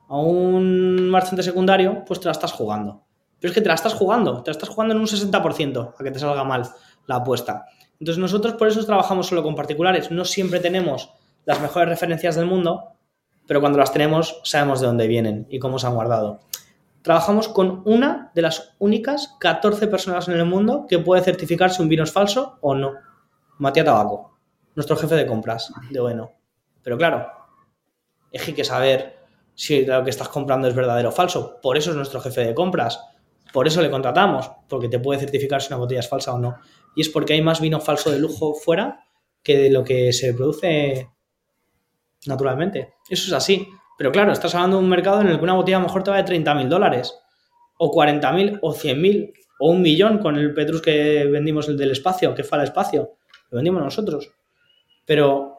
[0.09, 3.04] o un marchante secundario, pues te la estás jugando.
[3.40, 6.04] Pero es que te la estás jugando, te la estás jugando en un 60% a
[6.04, 6.62] que te salga mal
[7.07, 7.66] la apuesta.
[8.01, 10.11] Entonces nosotros por eso trabajamos solo con particulares.
[10.11, 11.11] No siempre tenemos
[11.44, 12.92] las mejores referencias del mundo,
[13.47, 16.40] pero cuando las tenemos sabemos de dónde vienen y cómo se han guardado.
[17.03, 21.80] Trabajamos con una de las únicas 14 personas en el mundo que puede certificar si
[21.80, 22.94] un vino es falso o no.
[23.59, 24.36] Matías Tabaco,
[24.74, 26.32] nuestro jefe de compras de bueno.
[26.82, 27.28] Pero claro,
[28.32, 29.16] es que hay que saber
[29.55, 31.59] si lo que estás comprando es verdadero o falso.
[31.62, 33.01] Por eso es nuestro jefe de compras.
[33.53, 36.59] Por eso le contratamos, porque te puede certificar si una botella es falsa o no.
[36.97, 39.05] Y es porque hay más vino falso de lujo fuera
[39.42, 41.09] que de lo que se produce
[42.26, 42.94] naturalmente.
[43.09, 43.68] Eso es así.
[43.97, 46.03] Pero claro, estás hablando de un mercado en el que una botella a lo mejor
[46.03, 47.14] te vale 30 mil dólares,
[47.78, 51.76] o 40 mil, o 100 mil, o un millón con el Petrus que vendimos el
[51.76, 53.12] del espacio, que fue al espacio.
[53.51, 54.32] Lo vendimos nosotros.
[55.05, 55.57] Pero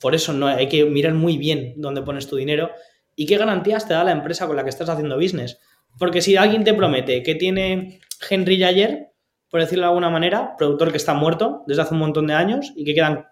[0.00, 2.70] por eso no hay que mirar muy bien dónde pones tu dinero
[3.16, 5.58] y qué garantías te da la empresa con la que estás haciendo business.
[5.98, 9.13] Porque si alguien te promete que tiene Henry Yayer,
[9.54, 12.72] por decirlo de alguna manera, productor que está muerto desde hace un montón de años
[12.74, 13.28] y que quedan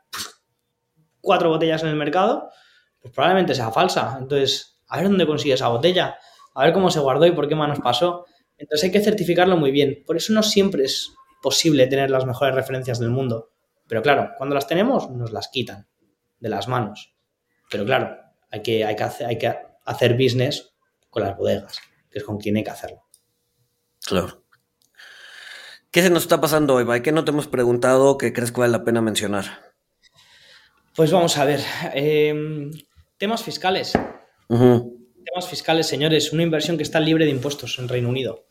[1.21, 2.49] cuatro botellas en el mercado,
[3.01, 4.19] pues probablemente sea falsa.
[4.21, 6.17] Entonces, a ver dónde consigue esa botella,
[6.55, 8.25] a ver cómo se guardó y por qué manos pasó.
[8.57, 10.05] Entonces hay que certificarlo muy bien.
[10.07, 11.13] Por eso no siempre es
[11.43, 13.51] posible tener las mejores referencias del mundo.
[13.89, 15.89] Pero claro, cuando las tenemos, nos las quitan
[16.39, 17.17] de las manos.
[17.69, 18.17] Pero claro,
[18.49, 20.73] hay que, hay que, hay que hacer business
[21.11, 23.09] con las bodegas, que es con quien hay que hacerlo.
[24.07, 24.42] Claro.
[25.93, 27.03] ¿Qué se nos está pasando hoy, Bay?
[27.03, 29.45] ¿Qué no te hemos preguntado que crees que vale la pena mencionar?
[30.97, 31.61] Pues vamos a ver.
[31.95, 32.71] eh,
[33.19, 33.93] temas fiscales.
[35.25, 36.33] Temas fiscales, señores.
[36.33, 38.47] Una inversión que está libre de impuestos en Reino Unido.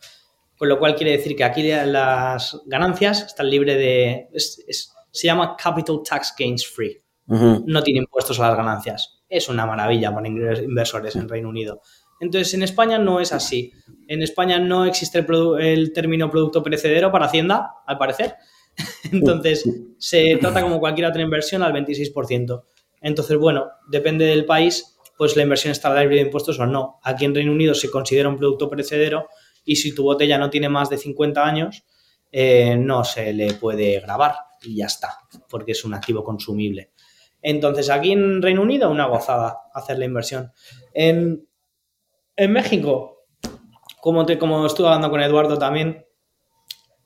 [0.56, 4.28] Con lo cual quiere decir que aquí las ganancias están libres de...
[4.32, 6.98] es- es- se llama Capital Tax Gains Free.
[7.26, 9.20] No tiene impuestos a las ganancias.
[9.28, 11.82] Es una maravilla para inversores en Reino Unido.
[12.22, 13.72] Entonces, en España no es así.
[14.06, 18.36] En España no existe el, el término producto perecedero para Hacienda, al parecer.
[19.12, 19.68] Entonces,
[19.98, 22.62] se trata como cualquier otra inversión al 26%.
[23.00, 27.00] Entonces, bueno, depende del país, pues la inversión está libre de impuestos o no.
[27.02, 29.26] Aquí en Reino Unido se considera un producto perecedero
[29.64, 31.82] y si tu botella no tiene más de 50 años,
[32.30, 35.08] eh, no se le puede grabar y ya está,
[35.48, 36.92] porque es un activo consumible.
[37.42, 40.52] Entonces, aquí en Reino Unido, una gozada hacer la inversión.
[40.94, 41.48] En,
[42.36, 43.26] en México,
[44.00, 44.22] como,
[44.66, 46.06] estuve hablando con Eduardo también,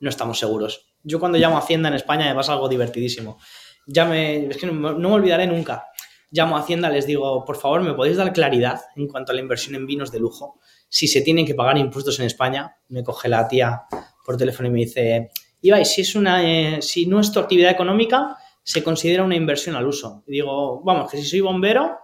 [0.00, 0.94] no estamos seguros.
[1.02, 3.38] Yo cuando llamo a Hacienda en España me pasa algo divertidísimo.
[3.86, 5.86] Ya me, es que no me olvidaré nunca.
[6.30, 9.40] Llamo a Hacienda, les digo, por favor, ¿me podéis dar claridad en cuanto a la
[9.40, 10.58] inversión en vinos de lujo?
[10.88, 13.82] Si se tienen que pagar impuestos en España, me coge la tía
[14.24, 17.70] por teléfono y me dice, Ibai, si, es una, eh, si no es tu actividad
[17.70, 20.24] económica, se considera una inversión al uso.
[20.26, 21.96] Y digo, vamos, que si soy bombero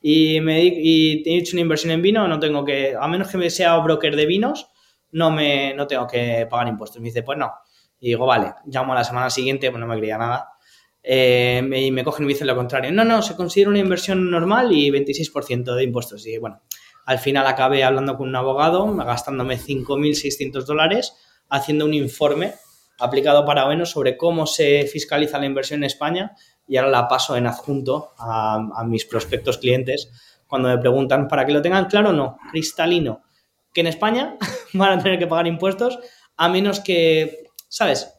[0.00, 3.38] y, me, y he hecho una inversión en vino, no tengo que, a menos que
[3.38, 4.68] me sea broker de vinos,
[5.12, 7.00] no, me, no tengo que pagar impuestos.
[7.00, 7.52] Me dice, pues no.
[8.00, 10.52] Y digo, vale, llamo a la semana siguiente, pues no me creía nada.
[11.02, 12.92] Eh, y me cogen y me dicen lo contrario.
[12.92, 16.26] No, no, se considera una inversión normal y 26% de impuestos.
[16.26, 16.62] Y bueno,
[17.06, 21.14] al final acabé hablando con un abogado, gastándome 5.600 dólares,
[21.48, 22.54] haciendo un informe
[22.98, 26.36] aplicado para bueno sobre cómo se fiscaliza la inversión en España
[26.68, 30.10] y ahora la paso en adjunto a, mis prospectos clientes
[30.46, 33.22] cuando me preguntan para que lo tengan claro no, cristalino,
[33.72, 34.36] que en España
[34.74, 35.98] van a tener que pagar impuestos
[36.36, 38.14] a menos que, ¿sabes?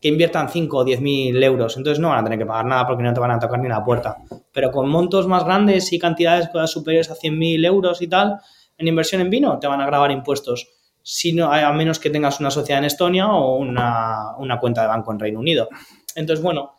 [0.00, 1.76] Que inviertan 5 o 10 mil euros.
[1.76, 3.68] Entonces no van a tener que pagar nada porque no te van a tocar ni
[3.68, 4.18] la puerta.
[4.52, 8.40] Pero con montos más grandes y cantidades superiores a 100 mil euros y tal,
[8.76, 10.68] en inversión en vino te van a grabar impuestos.
[11.02, 14.88] Si no, a menos que tengas una sociedad en Estonia o una, una cuenta de
[14.88, 15.68] banco en Reino Unido.
[16.14, 16.74] Entonces, bueno,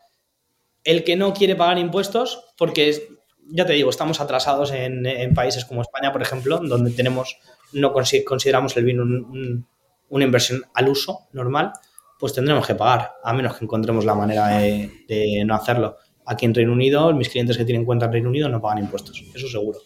[0.83, 3.03] el que no quiere pagar impuestos, porque es-
[3.47, 7.37] ya te digo, estamos atrasados en, países como España, por ejemplo, donde tenemos,
[7.73, 9.67] no consi- consideramos el vino un- un-
[10.09, 11.71] una inversión al uso normal,
[12.19, 15.97] pues tendremos que pagar, a menos que encontremos la manera de, no hacerlo.
[16.25, 19.21] Aquí en Reino Unido, mis clientes que tienen cuenta en Reino Unido no pagan impuestos,
[19.35, 19.79] eso seguro.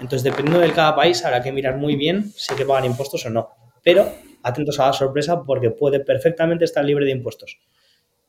[0.00, 3.30] Entonces, dependiendo de cada país, habrá que mirar muy bien si que pagar impuestos o
[3.30, 3.48] no.
[3.82, 4.06] Pero
[4.42, 7.58] atentos a la sorpresa porque puede perfectamente estar libre de impuestos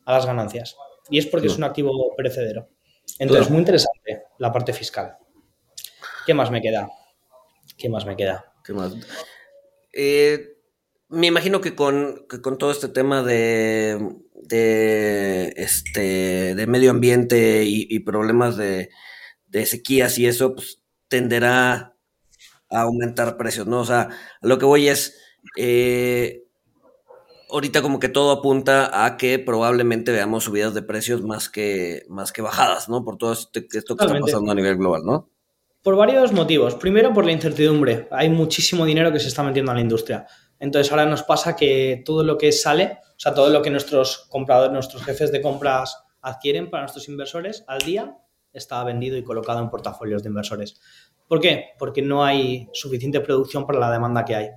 [0.05, 0.77] a las ganancias.
[1.09, 2.69] Y es porque es un activo perecedero.
[3.17, 5.17] Entonces, muy interesante la parte fiscal.
[6.25, 6.89] ¿Qué más me queda?
[7.77, 8.53] ¿Qué más me queda?
[8.63, 8.93] ¿Qué más?
[9.93, 10.59] Eh,
[11.09, 12.27] me imagino que con,
[12.59, 18.89] todo este tema de, de, este, de medio ambiente y, problemas de,
[19.65, 21.95] sequías y eso, pues tenderá
[22.69, 23.79] a aumentar precios, ¿no?
[23.79, 24.09] O sea,
[24.41, 25.17] lo que voy es,
[25.57, 26.43] eh,
[27.49, 32.31] ahorita como que todo apunta a que probablemente veamos subidas de precios más que, más
[32.31, 33.03] que bajadas, ¿no?
[33.03, 35.29] Por todo esto, esto que está pasando a nivel global, ¿no?
[35.81, 36.75] Por varios motivos.
[36.75, 38.07] Primero, por la incertidumbre.
[38.11, 40.27] Hay muchísimo dinero que se está metiendo en la industria.
[40.59, 44.27] Entonces, ahora nos pasa que todo lo que sale, o sea, todo lo que nuestros
[44.29, 48.17] compradores, nuestros jefes de compras adquieren para nuestros inversores al día,
[48.51, 50.81] está vendido y colocado en portafolios de inversores.
[51.27, 51.67] ¿Por qué?
[51.77, 54.49] Porque no hay suficiente producción para la demanda que hay.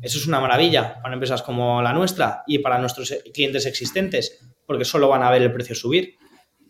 [0.00, 4.84] Eso es una maravilla para empresas como la nuestra y para nuestros clientes existentes, porque
[4.84, 6.16] solo van a ver el precio subir.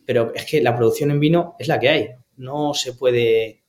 [0.05, 2.09] Pero es que la producción en vino es la que hay.
[2.37, 3.65] No se puede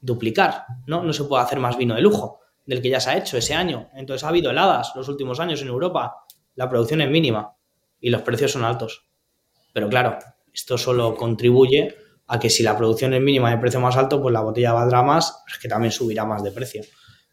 [0.00, 1.02] duplicar, ¿no?
[1.02, 3.54] No se puede hacer más vino de lujo del que ya se ha hecho ese
[3.54, 3.88] año.
[3.94, 6.24] Entonces ha habido heladas los últimos años en Europa.
[6.54, 7.56] La producción es mínima
[8.00, 9.06] y los precios son altos.
[9.72, 10.18] Pero claro,
[10.52, 11.96] esto solo contribuye
[12.28, 14.72] a que si la producción es mínima y el precio más alto, pues la botella
[14.72, 16.82] valdrá más, es que también subirá más de precio.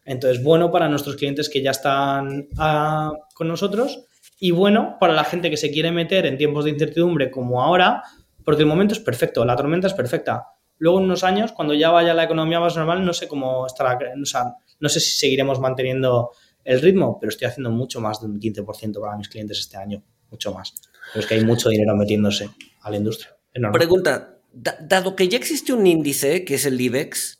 [0.08, 4.06] Entonces, bueno para nuestros clientes que ya están ah, con nosotros
[4.40, 8.02] y bueno para la gente que se quiere meter en tiempos de incertidumbre como ahora,
[8.42, 10.46] porque el momento es perfecto, la tormenta es perfecta.
[10.78, 13.98] Luego, en unos años, cuando ya vaya la economía más normal, no sé cómo estará,
[14.14, 16.30] no sé si seguiremos manteniendo
[16.64, 20.02] el ritmo, pero estoy haciendo mucho más de un 15% para mis clientes este año,
[20.30, 20.72] mucho más.
[21.12, 22.48] Pero es que hay mucho dinero metiéndose
[22.80, 23.36] a la industria.
[23.72, 27.37] Pregunta, dado que ya existe un índice que es el IBEX,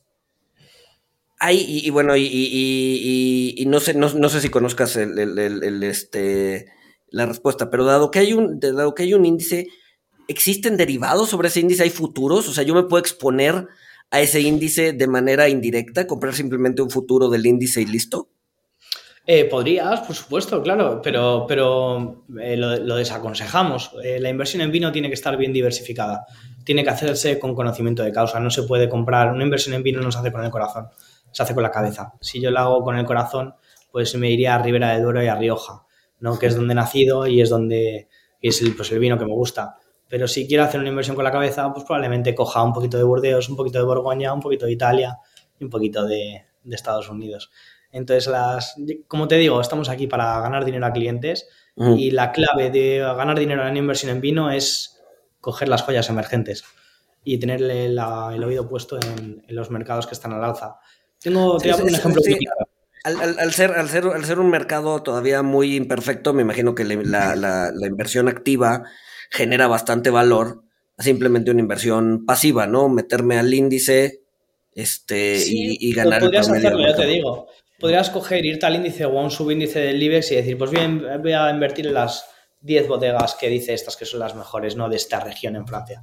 [1.38, 6.66] hay, y, bueno, y, no, sé, no, sé si conozcas el, este,
[7.08, 9.68] la respuesta, pero dado que, hay un, dado que hay un índice,
[10.26, 11.84] ¿existen derivados sobre ese índice?
[11.84, 12.48] ¿Hay futuros?
[12.48, 13.66] O sea, yo me puedo exponer
[14.10, 18.28] a ese índice de manera indirecta, comprar simplemente un futuro del índice y listo.
[19.30, 23.90] Eh, podrías, por supuesto, claro, pero, pero eh, lo, desaconsejamos.
[24.02, 26.24] Eh, la inversión en vino tiene que estar bien diversificada.
[26.64, 28.40] Tiene que hacerse con conocimiento de causa.
[28.40, 29.30] No se puede comprar.
[29.30, 30.88] Una inversión en vino no se hace con el corazón,
[31.32, 32.14] se hace con la cabeza.
[32.20, 33.54] Si yo la hago con el corazón,
[33.90, 35.84] pues me iría a Ribera de Duero y a Rioja,
[36.20, 36.38] ¿no?
[36.38, 38.08] que es donde he nacido y es donde
[38.40, 39.76] es el, pues el vino que me gusta.
[40.08, 43.04] Pero si quiero hacer una inversión con la cabeza, pues probablemente coja un poquito de
[43.04, 45.18] Burdeos, un poquito de Borgoña, un poquito de Italia
[45.58, 47.50] y un poquito de, Estados Unidos.
[47.92, 48.74] Entonces, las,
[49.06, 53.38] como te digo, estamos aquí para ganar dinero a clientes y la clave de ganar
[53.38, 55.00] dinero en inversión en vino es
[55.40, 56.64] coger las joyas emergentes
[57.24, 60.78] y tenerle el oído puesto en, los mercados que están al alza.
[61.20, 62.22] Tengo, un ejemplo.
[63.04, 67.34] al, ser, al, ser, al ser un mercado todavía muy imperfecto, me imagino que la,
[67.36, 68.84] la inversión activa
[69.30, 70.62] genera bastante valor
[70.98, 72.88] simplemente una inversión pasiva, ¿no?
[72.88, 74.22] Meterme al índice
[74.74, 77.48] este, y, ganar podrías hacerlo, ya te digo.
[77.78, 81.04] Podrías coger, irte al índice o a un subíndice del IBEX y decir, pues bien,
[81.22, 82.24] voy a invertir en las
[82.60, 84.88] 10 bodegas que dice estas que son las mejores, ¿no?
[84.88, 86.02] De esta región en Francia.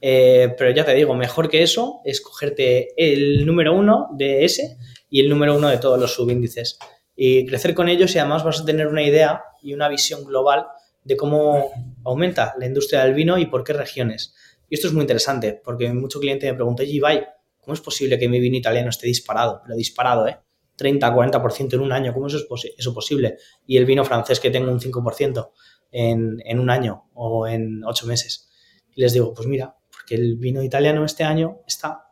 [0.00, 4.76] Eh, pero ya te digo, mejor que eso es cogerte el número uno de ese
[5.08, 6.78] y el número uno de todos los subíndices.
[7.14, 10.66] Y crecer con ellos y además vas a tener una idea y una visión global
[11.02, 11.70] de cómo
[12.04, 14.34] aumenta la industria del vino y por qué regiones.
[14.68, 17.26] Y esto es muy interesante, porque mucho cliente me pregunta, oye,
[17.60, 19.60] ¿cómo es posible que mi vino italiano esté disparado?
[19.62, 20.38] Pero disparado, ¿eh?
[20.76, 23.38] 30, 40% en un año, ¿cómo eso es eso posible?
[23.66, 25.50] Y el vino francés que tengo un 5%
[25.92, 28.50] en, en un año o en ocho meses.
[28.94, 29.76] Y les digo, pues mira,
[30.06, 32.10] porque el vino italiano este año está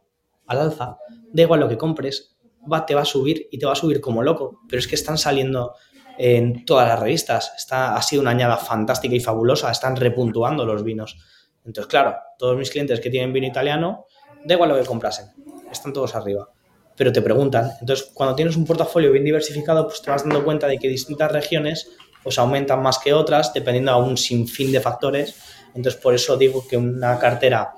[0.49, 0.99] al alza.
[1.33, 2.37] Da igual lo que compres,
[2.71, 4.63] va, te va a subir y te va a subir como loco.
[4.69, 5.77] Pero es que están saliendo
[6.19, 7.53] en todas las revistas.
[7.57, 9.71] Está, ha sido una añada fantástica y fabulosa.
[9.71, 11.17] Están repuntuando los vinos.
[11.65, 14.07] Entonces, claro, todos mis clientes que tienen vino italiano,
[14.45, 15.27] da igual lo que comprasen.
[15.71, 16.49] Están todos arriba.
[16.97, 17.71] Pero te preguntan.
[17.81, 21.31] Entonces, cuando tienes un portafolio bien diversificado, pues te vas dando cuenta de que distintas
[21.31, 21.93] regiones
[22.25, 25.37] pues aumentan más que otras, dependiendo a un sinfín de factores.
[25.75, 27.75] Entonces, por eso digo que una cartera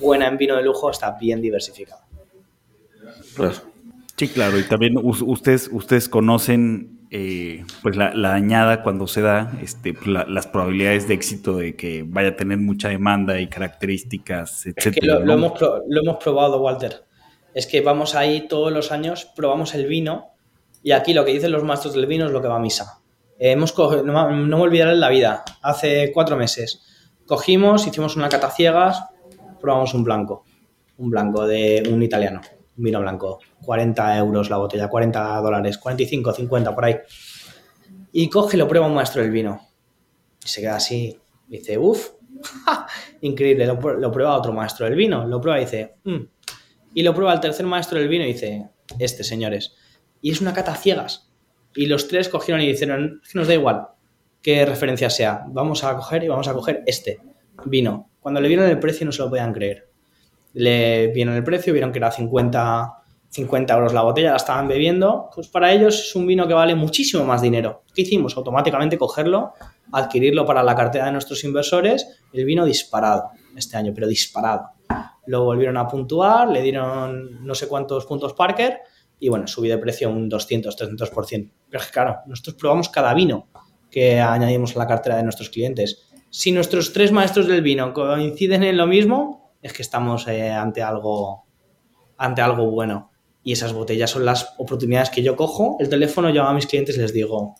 [0.00, 2.02] buena en vino de lujo está bien diversificada.
[4.16, 4.58] Sí, claro.
[4.58, 10.46] Y también ustedes, ustedes conocen eh, pues la, añada cuando se da, este, pues, las
[10.46, 14.96] probabilidades de éxito de que vaya a tener mucha demanda y características, etc.
[15.02, 17.04] lo, hemos, lo, hemos, probado, Walter.
[17.52, 20.28] Es que vamos ahí todos los años, probamos el vino
[20.82, 23.01] y aquí lo que dicen los maestros del vino es lo que va a misa.
[23.50, 26.82] Hemos no, me olvidaré en la vida, hace cuatro meses
[27.26, 29.04] cogimos, hicimos una cata ciegas,
[29.60, 30.44] probamos un blanco,
[30.98, 32.40] un blanco de un italiano
[32.76, 36.96] vino blanco, 40 euros la botella, 40 dólares, 45, 50 por ahí.
[38.12, 39.68] Y coge y lo prueba un maestro del vino.
[40.44, 41.18] Y se queda así.
[41.46, 42.10] Dice, uff,
[43.20, 43.66] increíble.
[43.66, 45.26] Lo, prueba otro maestro del vino.
[45.26, 46.20] Lo prueba y dice, mm".
[46.94, 49.74] y lo prueba el tercer maestro del vino y dice, este, señores.
[50.20, 51.31] Y es una cata ciegas.
[51.74, 53.86] Y los tres cogieron y dijeron, que nos da igual
[54.42, 55.44] qué referencia sea.
[55.48, 57.20] Vamos a coger y vamos a coger este
[57.64, 58.10] vino.
[58.20, 59.88] Cuando le vieron el precio no se lo podían creer.
[60.54, 62.92] Le vieron el precio, vieron que era 50,
[63.30, 65.30] 50 euros la botella, la estaban bebiendo.
[65.34, 67.84] Pues para ellos es un vino que vale muchísimo más dinero.
[67.94, 68.36] ¿Qué hicimos?
[68.36, 69.54] Automáticamente cogerlo,
[69.92, 72.20] adquirirlo para la cartera de nuestros inversores.
[72.32, 74.70] El vino disparado este año, pero disparado.
[75.26, 78.80] Lo volvieron a puntuar, le dieron no sé cuántos puntos Parker
[79.20, 81.50] y bueno, subí de precio un 200, 300%.
[81.72, 83.48] Pero claro, nosotros probamos cada vino
[83.90, 86.06] que añadimos a la cartera de nuestros clientes.
[86.28, 90.82] Si nuestros tres maestros del vino coinciden en lo mismo, es que estamos eh, ante,
[90.82, 91.46] algo,
[92.18, 93.10] ante algo bueno.
[93.42, 95.78] Y esas botellas son las oportunidades que yo cojo.
[95.80, 97.54] El teléfono, llamo a mis clientes y les digo,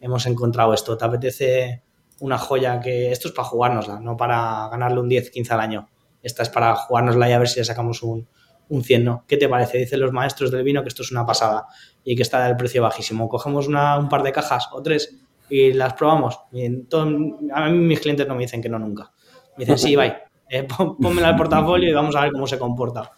[0.00, 1.82] hemos encontrado esto, ¿te apetece
[2.20, 5.90] una joya que esto es para jugárnosla, no para ganarle un 10, 15 al año?
[6.22, 8.26] Esta es para jugárnosla y a ver si le sacamos un,
[8.68, 9.24] un 100 no.
[9.26, 9.78] ¿Qué te parece?
[9.78, 11.66] Dicen los maestros del vino que esto es una pasada
[12.10, 13.28] y que está del precio bajísimo.
[13.28, 15.14] Cogemos un par de cajas o tres
[15.50, 16.40] y las probamos.
[16.52, 19.12] Y a mí mis clientes no me dicen que no nunca.
[19.58, 20.14] Me dicen, sí, bye,
[20.48, 20.66] eh,
[20.98, 23.12] pónmela al portafolio y vamos a ver cómo se comporta.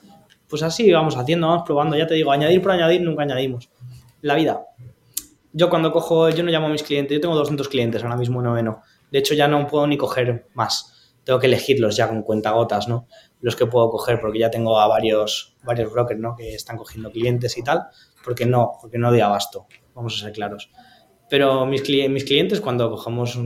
[0.49, 1.97] Pues así vamos haciendo, vamos probando.
[1.97, 3.71] Ya te digo, añadir por añadir nunca añadimos.
[4.23, 4.61] La vida.
[5.53, 8.41] Yo cuando cojo, yo no llamo a mis clientes, yo tengo 200 clientes ahora mismo
[8.41, 8.83] en noveno.
[9.13, 11.15] De hecho, ya no puedo ni coger más.
[11.23, 13.07] Tengo que elegirlos ya con cuentagotas, ¿no?
[13.41, 16.37] los que puedo coger porque ya tengo a varios, varios brokers ¿no?
[16.37, 17.89] que están cogiendo clientes y tal,
[18.25, 20.71] porque no, porque no doy abasto, vamos a ser claros.
[21.29, 23.39] Pero mis, mis clientes cuando cogemos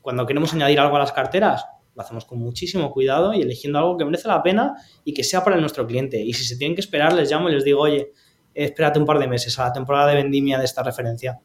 [0.00, 3.96] cuando queremos añadir algo a las carteras, lo hacemos con muchísimo cuidado y eligiendo algo
[3.96, 6.22] que merece la pena y que sea para nuestro cliente.
[6.22, 8.12] Y si se tienen que esperar, les llamo y les digo, oye,
[8.54, 11.40] espérate un par de meses a la temporada de vendimia de esta referencia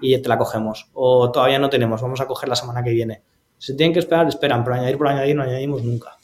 [0.00, 0.88] y te la cogemos.
[0.94, 3.22] O todavía no tenemos, vamos a coger la semana que viene.
[3.58, 6.16] Si tienen que esperar, esperan, pero añadir por añadir no añadimos nunca.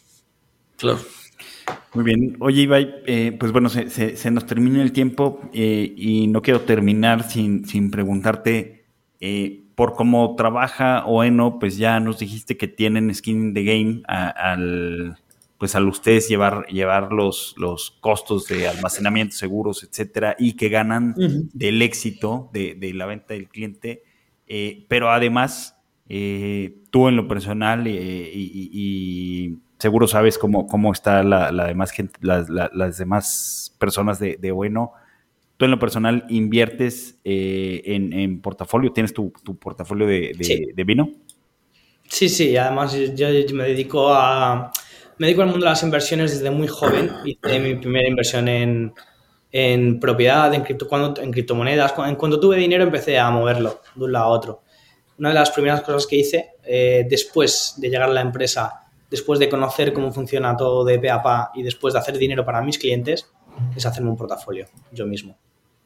[1.95, 2.37] Muy bien.
[2.41, 7.29] Oye, Ibai, eh, pues bueno, se, nos termina el tiempo eh, y no quiero terminar
[7.29, 8.87] sin, sin preguntarte
[9.21, 14.03] eh, por cómo trabaja Oeno, pues ya nos dijiste que tienen skin in the game
[14.07, 15.19] al
[15.59, 21.15] pues al ustedes llevar, llevar los, los costos de almacenamiento, seguros, etcétera, y que ganan
[21.53, 24.03] del éxito de, la venta del cliente.
[24.89, 25.77] pero además,
[26.09, 33.75] tú en lo personal y seguro sabes cómo, cómo está la, demás gente, las, demás
[33.79, 34.93] personas de, Bueno.
[35.57, 41.11] Tú en lo personal inviertes eh, en, portafolio, tienes tu, portafolio de, vino.
[42.09, 44.73] Sí, sí, además yo, me dedico a
[45.19, 47.11] me dedico al mundo de las inversiones desde muy joven.
[47.25, 48.93] Hice mi primera inversión en,
[49.51, 51.93] en propiedad, en, cripto, cuando, en criptomonedas.
[52.07, 54.63] En cuanto tuve dinero empecé a moverlo de un lado a otro.
[55.19, 58.82] Una de las primeras cosas que hice eh, después de llegar a la empresa
[59.13, 62.47] después de conocer cómo funciona todo de pe a pa y después de hacer dinero
[62.47, 63.31] para mis clientes,
[63.77, 65.37] es hacerme un portafolio yo mismo.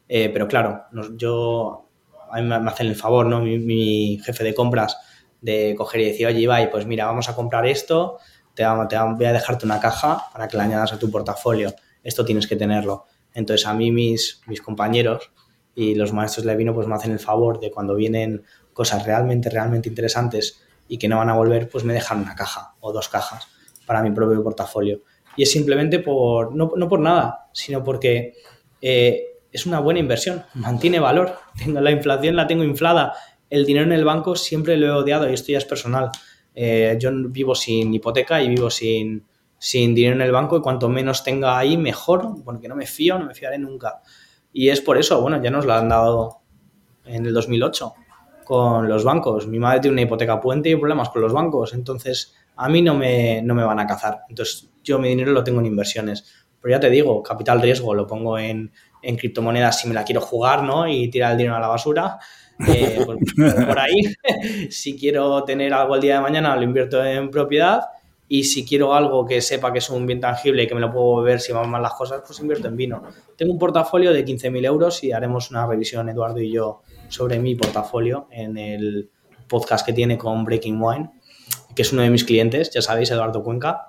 [0.09, 0.85] Eh, pero claro,
[1.17, 1.89] yo,
[2.31, 3.41] a mí me hacen el favor, ¿no?
[3.41, 4.97] Mi, jefe de compras
[5.41, 8.19] de coger y decir, oye, Ibai, pues mira, vamos a comprar esto,
[8.55, 11.75] te, te voy a dejarte una caja para que la añadas a tu portafolio.
[12.05, 13.07] Esto tienes que tenerlo.
[13.35, 15.33] Entonces a mí mis, mis compañeros
[15.75, 19.51] y los maestros de vino pues me hacen el favor de cuando vienen cosas realmente,
[19.51, 23.09] realmente interesantes y que no van a volver, pues me dejan una caja o dos
[23.09, 23.49] cajas
[23.87, 25.03] para mi propio portafolio.
[25.37, 28.35] Y es simplemente por, no, no por nada, sino porque
[28.81, 31.37] eh, es una buena inversión, mantiene valor.
[31.59, 33.15] Tengo, la inflación la tengo inflada.
[33.49, 36.11] El dinero en el banco siempre lo he odiado y esto ya es personal.
[36.55, 39.25] Eh, yo vivo sin hipoteca y vivo sin,
[39.59, 43.19] sin dinero en el banco y cuanto menos tenga ahí, mejor, porque no me fío,
[43.19, 44.01] no me fiaré nunca.
[44.53, 46.39] Y es por eso, bueno, ya nos lo han dado
[47.05, 47.95] en el 2008
[48.47, 49.49] con los bancos.
[49.49, 52.95] Mi madre tiene una hipoteca puente y problemas con los bancos, entonces a mí no
[52.95, 54.21] me, no me van a cazar.
[54.29, 56.47] Entonces yo mi dinero lo tengo en inversiones.
[56.63, 58.73] Pero ya te digo, capital riesgo lo pongo en,
[59.03, 60.89] en criptomonedas si me la quiero jugar, ¿no?
[60.89, 62.19] Y tirar el dinero a la basura.
[62.69, 63.19] Eh, por,
[63.67, 64.15] por, ahí,
[64.71, 67.83] si quiero tener algo el día de mañana, lo invierto en propiedad.
[68.29, 70.91] Y si quiero algo que sepa que es un bien tangible y que me lo
[70.93, 73.03] puedo beber si van mal las cosas, pues invierto en vino.
[73.37, 77.55] Tengo un portafolio de 15.000 euros y haremos una revisión, Eduardo y yo, sobre mi
[77.55, 79.11] portafolio en el
[79.49, 81.11] podcast que tiene con Breaking Wine,
[81.75, 83.89] que es uno de mis clientes, ya sabéis, Eduardo Cuenca,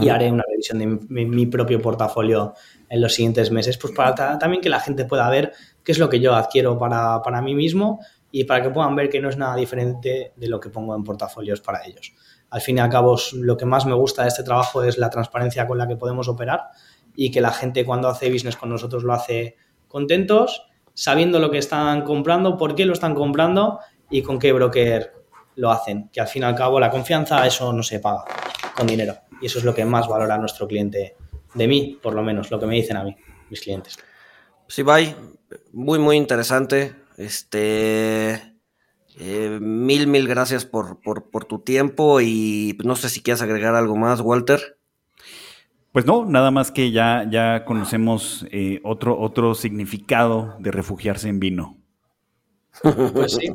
[0.00, 2.54] y haré una revisión de mi, propio portafolio
[2.88, 5.52] en los siguientes meses, pues para también que la gente pueda ver
[5.84, 9.10] qué es lo que yo adquiero para, para mí mismo y para que puedan ver
[9.10, 12.14] que no es nada diferente de lo que pongo en portafolios para ellos.
[12.48, 15.10] Al fin y al cabo, lo que más me gusta de este trabajo es la
[15.10, 16.70] transparencia con la que podemos operar
[17.14, 19.56] y que la gente cuando hace business con nosotros lo hace
[19.88, 23.80] contentos sabiendo lo que están comprando, por qué lo están comprando
[24.10, 25.12] y con qué broker
[25.56, 26.08] lo hacen.
[26.12, 28.24] Que al fin y al cabo la confianza, eso no se paga
[28.76, 29.14] con dinero.
[29.40, 31.16] Y eso es lo que más valora nuestro cliente,
[31.54, 33.16] de mí, por lo menos, lo que me dicen a mí,
[33.50, 33.98] mis clientes.
[34.68, 35.14] Sí, bye.
[35.72, 36.94] Muy, muy interesante.
[37.16, 38.54] Este.
[39.18, 43.74] eh, mil, mil gracias por, por, por tu tiempo y no sé si quieres agregar
[43.74, 44.78] algo más, Walter.
[45.92, 51.38] Pues no, nada más que ya, ya conocemos eh, otro, otro significado de refugiarse en
[51.38, 51.76] vino.
[53.12, 53.48] Pues sí.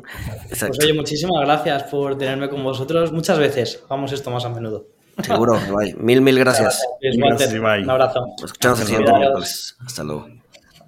[0.48, 0.76] Exacto.
[0.76, 3.12] Pues oye, muchísimas gracias por tenerme con vosotros.
[3.12, 3.82] Muchas veces.
[3.86, 4.86] Hagamos esto más a menudo.
[5.20, 5.94] Seguro, bye.
[5.98, 6.80] Mil, mil gracias.
[7.02, 8.20] Un abrazo.
[8.40, 9.20] Nos escuchamos el siguiente Adiós.
[9.20, 9.76] miércoles.
[9.84, 10.28] Hasta luego.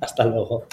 [0.01, 0.67] Hasta luego.